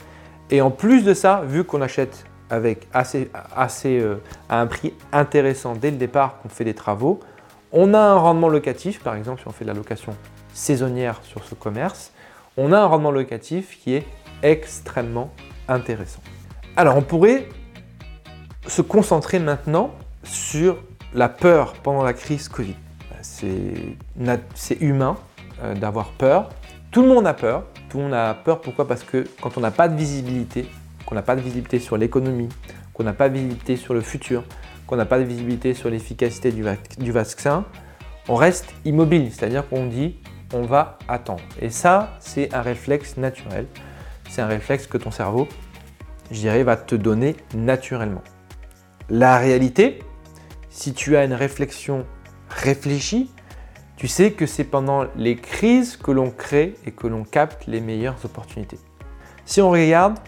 Et 0.49 0.61
en 0.61 0.71
plus 0.71 1.03
de 1.03 1.13
ça, 1.13 1.41
vu 1.45 1.63
qu'on 1.63 1.81
achète 1.81 2.25
avec 2.49 2.87
assez, 2.93 3.29
assez 3.55 3.99
euh, 3.99 4.21
à 4.49 4.61
un 4.61 4.67
prix 4.67 4.93
intéressant 5.11 5.75
dès 5.75 5.91
le 5.91 5.97
départ, 5.97 6.39
qu'on 6.39 6.49
fait 6.49 6.63
des 6.63 6.73
travaux, 6.73 7.19
on 7.71 7.93
a 7.93 7.99
un 7.99 8.15
rendement 8.15 8.47
locatif, 8.47 9.01
par 9.01 9.15
exemple 9.15 9.41
si 9.41 9.47
on 9.47 9.51
fait 9.51 9.65
de 9.65 9.69
la 9.69 9.75
location 9.75 10.15
saisonnière 10.53 11.19
sur 11.23 11.43
ce 11.43 11.55
commerce, 11.55 12.13
on 12.55 12.71
a 12.71 12.79
un 12.79 12.85
rendement 12.85 13.11
locatif 13.11 13.77
qui 13.79 13.95
est 13.95 14.05
extrêmement 14.41 15.31
intéressant. 15.67 16.21
Alors 16.77 16.95
on 16.95 17.01
pourrait 17.01 17.49
se 18.67 18.81
concentrer 18.81 19.39
maintenant 19.39 19.91
sur 20.23 20.77
la 21.13 21.29
peur 21.29 21.73
pendant 21.73 22.03
la 22.03 22.13
crise 22.13 22.49
Covid. 22.49 22.75
C'est 23.21 24.81
humain 24.81 25.17
euh, 25.61 25.73
d'avoir 25.75 26.11
peur. 26.11 26.49
Tout 26.91 27.01
le 27.01 27.09
monde 27.09 27.27
a 27.27 27.33
peur. 27.33 27.63
Tout 27.89 27.97
le 27.97 28.03
monde 28.03 28.13
a 28.13 28.33
peur. 28.33 28.61
Pourquoi? 28.61 28.87
Parce 28.87 29.03
que 29.03 29.25
quand 29.41 29.57
on 29.57 29.61
n'a 29.61 29.71
pas 29.71 29.87
de 29.87 29.95
visibilité, 29.95 30.69
qu'on 31.05 31.15
n'a 31.15 31.21
pas 31.21 31.35
de 31.35 31.41
visibilité 31.41 31.79
sur 31.79 31.97
l'économie, 31.97 32.49
qu'on 32.93 33.03
n'a 33.03 33.13
pas 33.13 33.29
de 33.29 33.35
visibilité 33.35 33.77
sur 33.77 33.93
le 33.93 34.01
futur, 34.01 34.43
qu'on 34.85 34.95
n'a 34.95 35.05
pas 35.05 35.19
de 35.19 35.23
visibilité 35.23 35.73
sur 35.73 35.89
l'efficacité 35.89 36.51
du, 36.51 36.65
du 36.97 37.11
vaccin, 37.11 37.65
on 38.27 38.35
reste 38.35 38.73
immobile, 38.85 39.31
c'est-à-dire 39.31 39.67
qu'on 39.67 39.85
dit 39.85 40.17
on 40.53 40.61
va 40.61 40.97
attendre. 41.07 41.43
Et 41.61 41.69
ça, 41.69 42.17
c'est 42.19 42.53
un 42.53 42.61
réflexe 42.61 43.17
naturel. 43.17 43.65
C'est 44.29 44.41
un 44.41 44.47
réflexe 44.47 44.87
que 44.87 44.97
ton 44.97 45.11
cerveau, 45.11 45.47
je 46.31 46.39
dirais, 46.39 46.63
va 46.63 46.75
te 46.75 46.95
donner 46.95 47.35
naturellement. 47.55 48.23
La 49.09 49.37
réalité, 49.37 49.99
si 50.69 50.93
tu 50.93 51.15
as 51.15 51.23
une 51.23 51.33
réflexion 51.33 52.05
réfléchie, 52.49 53.31
tu 53.97 54.07
sais 54.07 54.31
que 54.31 54.45
c'est 54.45 54.63
pendant 54.63 55.05
les 55.15 55.35
crises 55.35 55.97
que 55.97 56.11
l'on 56.11 56.29
crée 56.29 56.75
et 56.85 56.91
que 56.91 57.07
l'on 57.07 57.23
capte 57.23 57.65
les 57.65 57.81
meilleures 57.81 58.17
opportunités. 58.23 58.79
Si 59.45 59.59
on 59.59 59.71
regarde 59.71 60.19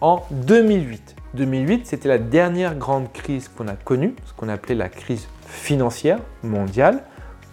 en 0.00 0.24
2008, 0.32 1.14
2008, 1.34 1.86
c'était 1.86 2.08
la 2.08 2.18
dernière 2.18 2.74
grande 2.74 3.12
crise 3.12 3.48
qu'on 3.48 3.68
a 3.68 3.74
connue, 3.74 4.16
ce 4.26 4.32
qu'on 4.32 4.48
appelait 4.48 4.74
la 4.74 4.88
crise 4.88 5.28
financière 5.46 6.18
mondiale, 6.42 7.04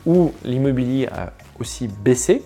où 0.08 0.34
l'immobilier 0.43 1.08
a 1.08 1.34
aussi 1.60 1.88
baissé, 1.88 2.43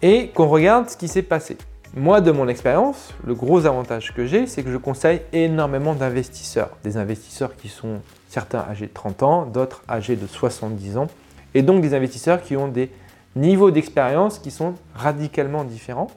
et 0.00 0.28
qu'on 0.28 0.46
regarde 0.46 0.88
ce 0.88 0.96
qui 0.96 1.08
s'est 1.08 1.22
passé. 1.22 1.56
Moi, 1.94 2.20
de 2.20 2.30
mon 2.30 2.46
expérience, 2.46 3.14
le 3.24 3.34
gros 3.34 3.66
avantage 3.66 4.14
que 4.14 4.26
j'ai, 4.26 4.46
c'est 4.46 4.62
que 4.62 4.70
je 4.70 4.76
conseille 4.76 5.22
énormément 5.32 5.94
d'investisseurs. 5.94 6.70
Des 6.84 6.98
investisseurs 6.98 7.56
qui 7.56 7.68
sont 7.68 8.00
certains 8.28 8.60
âgés 8.60 8.86
de 8.86 8.92
30 8.92 9.22
ans, 9.22 9.46
d'autres 9.46 9.82
âgés 9.88 10.14
de 10.14 10.26
70 10.26 10.98
ans, 10.98 11.08
et 11.56 11.62
donc 11.62 11.80
des 11.80 11.94
investisseurs 11.94 12.42
qui 12.42 12.54
ont 12.54 12.68
des 12.68 12.90
niveaux 13.34 13.70
d'expérience 13.70 14.38
qui 14.38 14.50
sont 14.50 14.74
radicalement 14.94 15.64
différents, 15.64 16.08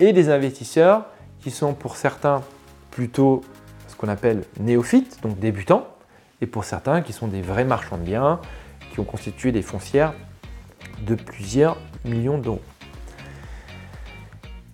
et 0.00 0.12
des 0.12 0.30
investisseurs 0.30 1.06
qui 1.38 1.52
sont 1.52 1.74
pour 1.74 1.94
certains 1.94 2.42
plutôt 2.90 3.42
ce 3.86 3.94
qu'on 3.94 4.08
appelle 4.08 4.42
néophytes, 4.58 5.20
donc 5.22 5.38
débutants, 5.38 5.86
et 6.40 6.46
pour 6.46 6.64
certains 6.64 7.02
qui 7.02 7.12
sont 7.12 7.28
des 7.28 7.40
vrais 7.40 7.64
marchands 7.64 7.98
de 7.98 8.02
biens, 8.02 8.40
qui 8.92 8.98
ont 8.98 9.04
constitué 9.04 9.52
des 9.52 9.62
foncières 9.62 10.12
de 11.06 11.14
plusieurs 11.14 11.76
millions 12.04 12.38
d'euros. 12.38 12.62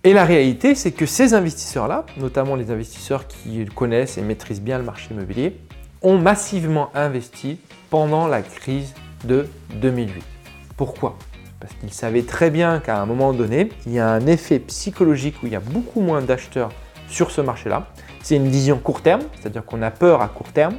Et 0.03 0.13
la 0.13 0.25
réalité, 0.25 0.73
c'est 0.73 0.93
que 0.93 1.05
ces 1.05 1.35
investisseurs-là, 1.35 2.07
notamment 2.17 2.55
les 2.55 2.71
investisseurs 2.71 3.27
qui 3.27 3.65
connaissent 3.65 4.17
et 4.17 4.23
maîtrisent 4.23 4.61
bien 4.61 4.79
le 4.79 4.83
marché 4.83 5.13
immobilier, 5.13 5.59
ont 6.01 6.17
massivement 6.17 6.89
investi 6.95 7.59
pendant 7.91 8.25
la 8.25 8.41
crise 8.41 8.95
de 9.23 9.47
2008. 9.75 10.23
Pourquoi? 10.75 11.17
Parce 11.59 11.73
qu'ils 11.73 11.93
savaient 11.93 12.23
très 12.23 12.49
bien 12.49 12.79
qu'à 12.79 13.01
un 13.01 13.05
moment 13.05 13.33
donné, 13.33 13.69
il 13.85 13.93
y 13.93 13.99
a 13.99 14.09
un 14.09 14.27
effet 14.27 14.59
psychologique 14.59 15.35
où 15.41 15.47
il 15.47 15.53
y 15.53 15.55
a 15.55 15.59
beaucoup 15.59 16.01
moins 16.01 16.21
d'acheteurs 16.21 16.69
sur 17.07 17.31
ce 17.31 17.41
marché-là. 17.41 17.87
C'est 18.21 18.35
une 18.35 18.47
vision 18.47 18.77
court 18.77 19.01
terme, 19.01 19.21
c'est-à-dire 19.39 19.65
qu'on 19.65 19.81
a 19.81 19.91
peur 19.91 20.21
à 20.21 20.27
court 20.27 20.51
terme, 20.51 20.75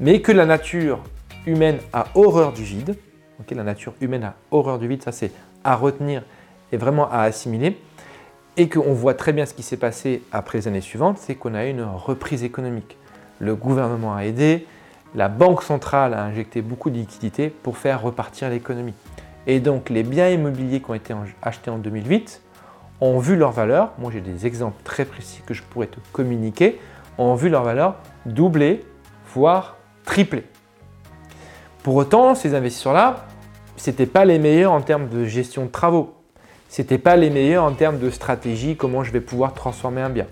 mais 0.00 0.20
que 0.20 0.32
la 0.32 0.46
nature 0.46 1.00
humaine 1.46 1.78
a 1.92 2.06
horreur 2.14 2.52
du 2.52 2.62
vide. 2.62 2.96
la 3.50 3.64
nature 3.64 3.92
humaine 4.00 4.24
a 4.24 4.34
horreur 4.50 4.78
du 4.78 4.88
vide, 4.88 5.02
ça 5.02 5.12
c'est 5.12 5.32
à 5.64 5.76
retenir 5.76 6.22
et 6.70 6.76
vraiment 6.76 7.10
à 7.10 7.22
assimiler. 7.22 7.78
Et 8.56 8.68
qu'on 8.68 8.92
voit 8.92 9.14
très 9.14 9.32
bien 9.32 9.46
ce 9.46 9.54
qui 9.54 9.62
s'est 9.62 9.76
passé 9.76 10.22
après 10.30 10.58
les 10.58 10.68
années 10.68 10.80
suivantes, 10.80 11.18
c'est 11.18 11.34
qu'on 11.34 11.54
a 11.54 11.66
eu 11.66 11.70
une 11.70 11.82
reprise 11.82 12.44
économique. 12.44 12.96
Le 13.40 13.54
gouvernement 13.54 14.14
a 14.14 14.24
aidé, 14.24 14.66
la 15.14 15.28
banque 15.28 15.62
centrale 15.62 16.14
a 16.14 16.22
injecté 16.22 16.62
beaucoup 16.62 16.90
de 16.90 16.96
liquidités 16.96 17.50
pour 17.50 17.76
faire 17.76 18.02
repartir 18.02 18.48
l'économie. 18.48 18.94
Et 19.46 19.60
donc 19.60 19.90
les 19.90 20.02
biens 20.02 20.28
immobiliers 20.28 20.80
qui 20.80 20.90
ont 20.90 20.94
été 20.94 21.14
achetés 21.42 21.70
en 21.70 21.78
2008 21.78 22.40
ont 23.00 23.18
vu 23.18 23.36
leur 23.36 23.50
valeur, 23.50 23.92
moi 23.98 24.10
j'ai 24.12 24.20
des 24.20 24.46
exemples 24.46 24.80
très 24.84 25.04
précis 25.04 25.42
que 25.44 25.54
je 25.54 25.62
pourrais 25.62 25.88
te 25.88 25.98
communiquer, 26.12 26.80
ont 27.18 27.34
vu 27.34 27.48
leur 27.48 27.64
valeur 27.64 27.96
doubler, 28.26 28.84
voire 29.34 29.76
tripler. 30.04 30.44
Pour 31.82 31.96
autant, 31.96 32.34
ces 32.34 32.54
investisseurs-là, 32.54 33.26
ce 33.76 33.90
n'étaient 33.90 34.06
pas 34.06 34.24
les 34.24 34.38
meilleurs 34.38 34.72
en 34.72 34.80
termes 34.80 35.08
de 35.08 35.24
gestion 35.24 35.64
de 35.64 35.70
travaux. 35.70 36.14
Ce 36.68 36.80
n'étaient 36.80 36.98
pas 36.98 37.16
les 37.16 37.28
meilleurs 37.28 37.64
en 37.64 37.72
termes 37.72 37.98
de 37.98 38.08
stratégie, 38.08 38.76
comment 38.76 39.02
je 39.02 39.10
vais 39.10 39.20
pouvoir 39.20 39.52
transformer 39.52 40.00
un 40.00 40.10
bien. 40.10 40.26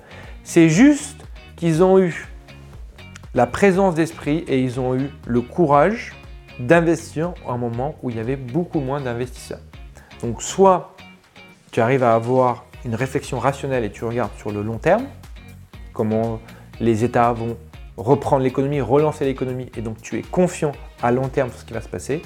C'est 0.44 0.68
juste 0.68 1.24
qu'ils 1.56 1.82
ont 1.82 1.98
eu 1.98 2.29
la 3.34 3.46
présence 3.46 3.94
d'esprit 3.94 4.38
et 4.48 4.60
ils 4.60 4.80
ont 4.80 4.94
eu 4.94 5.10
le 5.26 5.40
courage 5.40 6.12
d'investir 6.58 7.32
à 7.46 7.52
un 7.52 7.56
moment 7.56 7.94
où 8.02 8.10
il 8.10 8.16
y 8.16 8.20
avait 8.20 8.36
beaucoup 8.36 8.80
moins 8.80 9.00
d'investisseurs. 9.00 9.60
Donc 10.22 10.42
soit 10.42 10.94
tu 11.70 11.80
arrives 11.80 12.02
à 12.02 12.14
avoir 12.14 12.64
une 12.84 12.94
réflexion 12.94 13.38
rationnelle 13.38 13.84
et 13.84 13.90
tu 13.90 14.04
regardes 14.04 14.34
sur 14.36 14.50
le 14.50 14.62
long 14.62 14.78
terme, 14.78 15.04
comment 15.92 16.40
les 16.80 17.04
États 17.04 17.32
vont 17.32 17.56
reprendre 17.96 18.42
l'économie, 18.42 18.80
relancer 18.80 19.24
l'économie, 19.24 19.70
et 19.76 19.82
donc 19.82 20.00
tu 20.00 20.18
es 20.18 20.22
confiant 20.22 20.72
à 21.02 21.12
long 21.12 21.28
terme 21.28 21.50
sur 21.50 21.60
ce 21.60 21.64
qui 21.64 21.74
va 21.74 21.80
se 21.80 21.88
passer. 21.88 22.22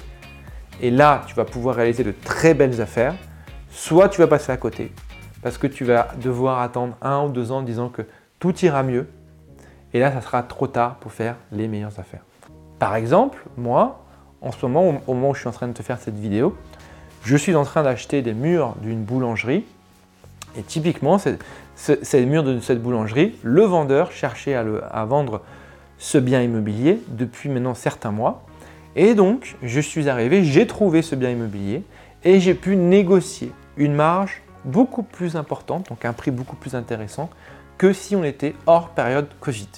Et 0.80 0.90
là, 0.90 1.22
tu 1.26 1.34
vas 1.34 1.44
pouvoir 1.44 1.76
réaliser 1.76 2.04
de 2.04 2.12
très 2.12 2.54
belles 2.54 2.80
affaires. 2.80 3.14
Soit 3.70 4.08
tu 4.08 4.20
vas 4.20 4.28
passer 4.28 4.52
à 4.52 4.56
côté, 4.56 4.92
parce 5.42 5.58
que 5.58 5.66
tu 5.66 5.84
vas 5.84 6.08
devoir 6.22 6.60
attendre 6.60 6.96
un 7.02 7.24
ou 7.24 7.28
deux 7.28 7.50
ans 7.50 7.58
en 7.58 7.62
disant 7.62 7.88
que 7.88 8.02
tout 8.38 8.56
ira 8.64 8.82
mieux. 8.82 9.08
Et 9.94 10.00
là, 10.00 10.12
ça 10.12 10.20
sera 10.20 10.42
trop 10.42 10.66
tard 10.66 10.96
pour 10.96 11.12
faire 11.12 11.36
les 11.52 11.68
meilleures 11.68 11.98
affaires. 12.00 12.24
Par 12.80 12.96
exemple, 12.96 13.44
moi, 13.56 14.04
en 14.42 14.50
ce 14.50 14.66
moment, 14.66 15.00
au 15.06 15.14
moment 15.14 15.30
où 15.30 15.34
je 15.34 15.40
suis 15.40 15.48
en 15.48 15.52
train 15.52 15.68
de 15.68 15.72
te 15.72 15.82
faire 15.82 15.98
cette 15.98 16.18
vidéo, 16.18 16.56
je 17.22 17.36
suis 17.36 17.54
en 17.54 17.62
train 17.62 17.84
d'acheter 17.84 18.20
des 18.20 18.34
murs 18.34 18.74
d'une 18.82 19.04
boulangerie. 19.04 19.64
Et 20.58 20.62
typiquement, 20.62 21.18
ces 21.76 22.26
murs 22.26 22.42
de 22.42 22.58
cette 22.58 22.82
boulangerie, 22.82 23.36
le 23.42 23.62
vendeur 23.62 24.10
cherchait 24.10 24.54
à, 24.54 25.04
vendre 25.04 25.42
ce 25.98 26.18
bien 26.18 26.42
immobilier 26.42 27.00
depuis 27.08 27.48
maintenant 27.48 27.74
certains 27.74 28.10
mois. 28.10 28.44
Et 28.96 29.14
donc, 29.14 29.56
je 29.62 29.80
suis 29.80 30.08
arrivé, 30.08 30.44
j'ai 30.44 30.66
trouvé 30.66 31.02
ce 31.02 31.14
bien 31.14 31.30
immobilier 31.30 31.84
et 32.24 32.40
j'ai 32.40 32.54
pu 32.54 32.76
négocier 32.76 33.52
une 33.76 33.94
marge 33.94 34.42
beaucoup 34.64 35.02
plus 35.02 35.36
importante, 35.36 35.88
donc 35.88 36.04
un 36.04 36.12
prix 36.12 36.30
beaucoup 36.30 36.56
plus 36.56 36.74
intéressant 36.74 37.30
que 37.78 37.92
si 37.92 38.14
on 38.14 38.24
était 38.24 38.54
hors 38.66 38.90
période 38.90 39.28
Covid. 39.40 39.68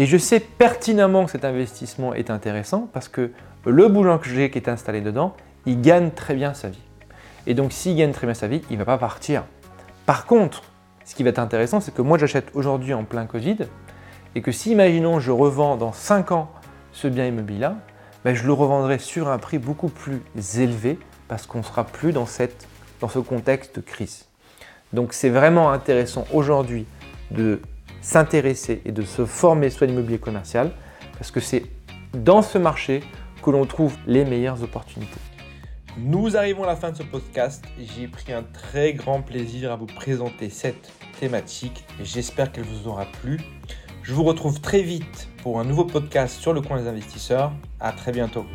Et 0.00 0.06
je 0.06 0.16
sais 0.16 0.40
pertinemment 0.40 1.26
que 1.26 1.30
cet 1.30 1.44
investissement 1.44 2.14
est 2.14 2.30
intéressant 2.30 2.88
parce 2.94 3.10
que 3.10 3.32
le 3.66 3.86
boulanger 3.86 4.50
qui 4.50 4.56
est 4.56 4.70
installé 4.70 5.02
dedans, 5.02 5.36
il 5.66 5.82
gagne 5.82 6.10
très 6.10 6.32
bien 6.32 6.54
sa 6.54 6.70
vie. 6.70 6.80
Et 7.46 7.52
donc 7.52 7.70
s'il 7.70 7.96
gagne 7.96 8.12
très 8.12 8.26
bien 8.26 8.32
sa 8.32 8.48
vie, 8.48 8.62
il 8.70 8.78
ne 8.78 8.78
va 8.78 8.86
pas 8.86 8.96
partir. 8.96 9.44
Par 10.06 10.24
contre, 10.24 10.62
ce 11.04 11.14
qui 11.14 11.22
va 11.22 11.28
être 11.28 11.38
intéressant, 11.38 11.80
c'est 11.80 11.92
que 11.92 12.00
moi 12.00 12.16
j'achète 12.16 12.48
aujourd'hui 12.54 12.94
en 12.94 13.04
plein 13.04 13.26
Covid 13.26 13.58
et 14.34 14.40
que 14.40 14.52
si, 14.52 14.72
imaginons, 14.72 15.20
je 15.20 15.32
revends 15.32 15.76
dans 15.76 15.92
5 15.92 16.32
ans 16.32 16.50
ce 16.92 17.06
bien 17.06 17.26
immobilier-là, 17.26 17.76
ben, 18.24 18.34
je 18.34 18.46
le 18.46 18.54
revendrai 18.54 18.98
sur 18.98 19.28
un 19.28 19.36
prix 19.36 19.58
beaucoup 19.58 19.88
plus 19.88 20.22
élevé 20.56 20.98
parce 21.28 21.46
qu'on 21.46 21.58
ne 21.58 21.62
sera 21.62 21.84
plus 21.84 22.14
dans, 22.14 22.24
cette, 22.24 22.68
dans 23.02 23.08
ce 23.10 23.18
contexte 23.18 23.76
de 23.76 23.80
crise. 23.82 24.24
Donc 24.94 25.12
c'est 25.12 25.28
vraiment 25.28 25.70
intéressant 25.70 26.24
aujourd'hui 26.32 26.86
de 27.32 27.60
s'intéresser 28.00 28.82
et 28.84 28.92
de 28.92 29.02
se 29.02 29.24
former 29.24 29.70
sur 29.70 29.86
l'immobilier 29.86 30.18
commercial 30.18 30.72
parce 31.18 31.30
que 31.30 31.40
c'est 31.40 31.64
dans 32.14 32.42
ce 32.42 32.58
marché 32.58 33.02
que 33.42 33.50
l'on 33.50 33.66
trouve 33.66 33.96
les 34.06 34.24
meilleures 34.24 34.62
opportunités. 34.62 35.20
Nous 35.98 36.36
arrivons 36.36 36.64
à 36.64 36.68
la 36.68 36.76
fin 36.76 36.90
de 36.92 36.96
ce 36.96 37.02
podcast. 37.02 37.64
J'ai 37.78 38.06
pris 38.06 38.32
un 38.32 38.42
très 38.42 38.94
grand 38.94 39.22
plaisir 39.22 39.72
à 39.72 39.76
vous 39.76 39.86
présenter 39.86 40.48
cette 40.48 40.92
thématique 41.18 41.84
j'espère 42.02 42.50
qu'elle 42.52 42.64
vous 42.64 42.88
aura 42.88 43.06
plu. 43.20 43.38
Je 44.02 44.14
vous 44.14 44.24
retrouve 44.24 44.60
très 44.60 44.82
vite 44.82 45.28
pour 45.42 45.60
un 45.60 45.64
nouveau 45.64 45.84
podcast 45.84 46.40
sur 46.40 46.52
le 46.52 46.62
coin 46.62 46.80
des 46.80 46.88
investisseurs. 46.88 47.52
À 47.78 47.92
très 47.92 48.12
bientôt. 48.12 48.46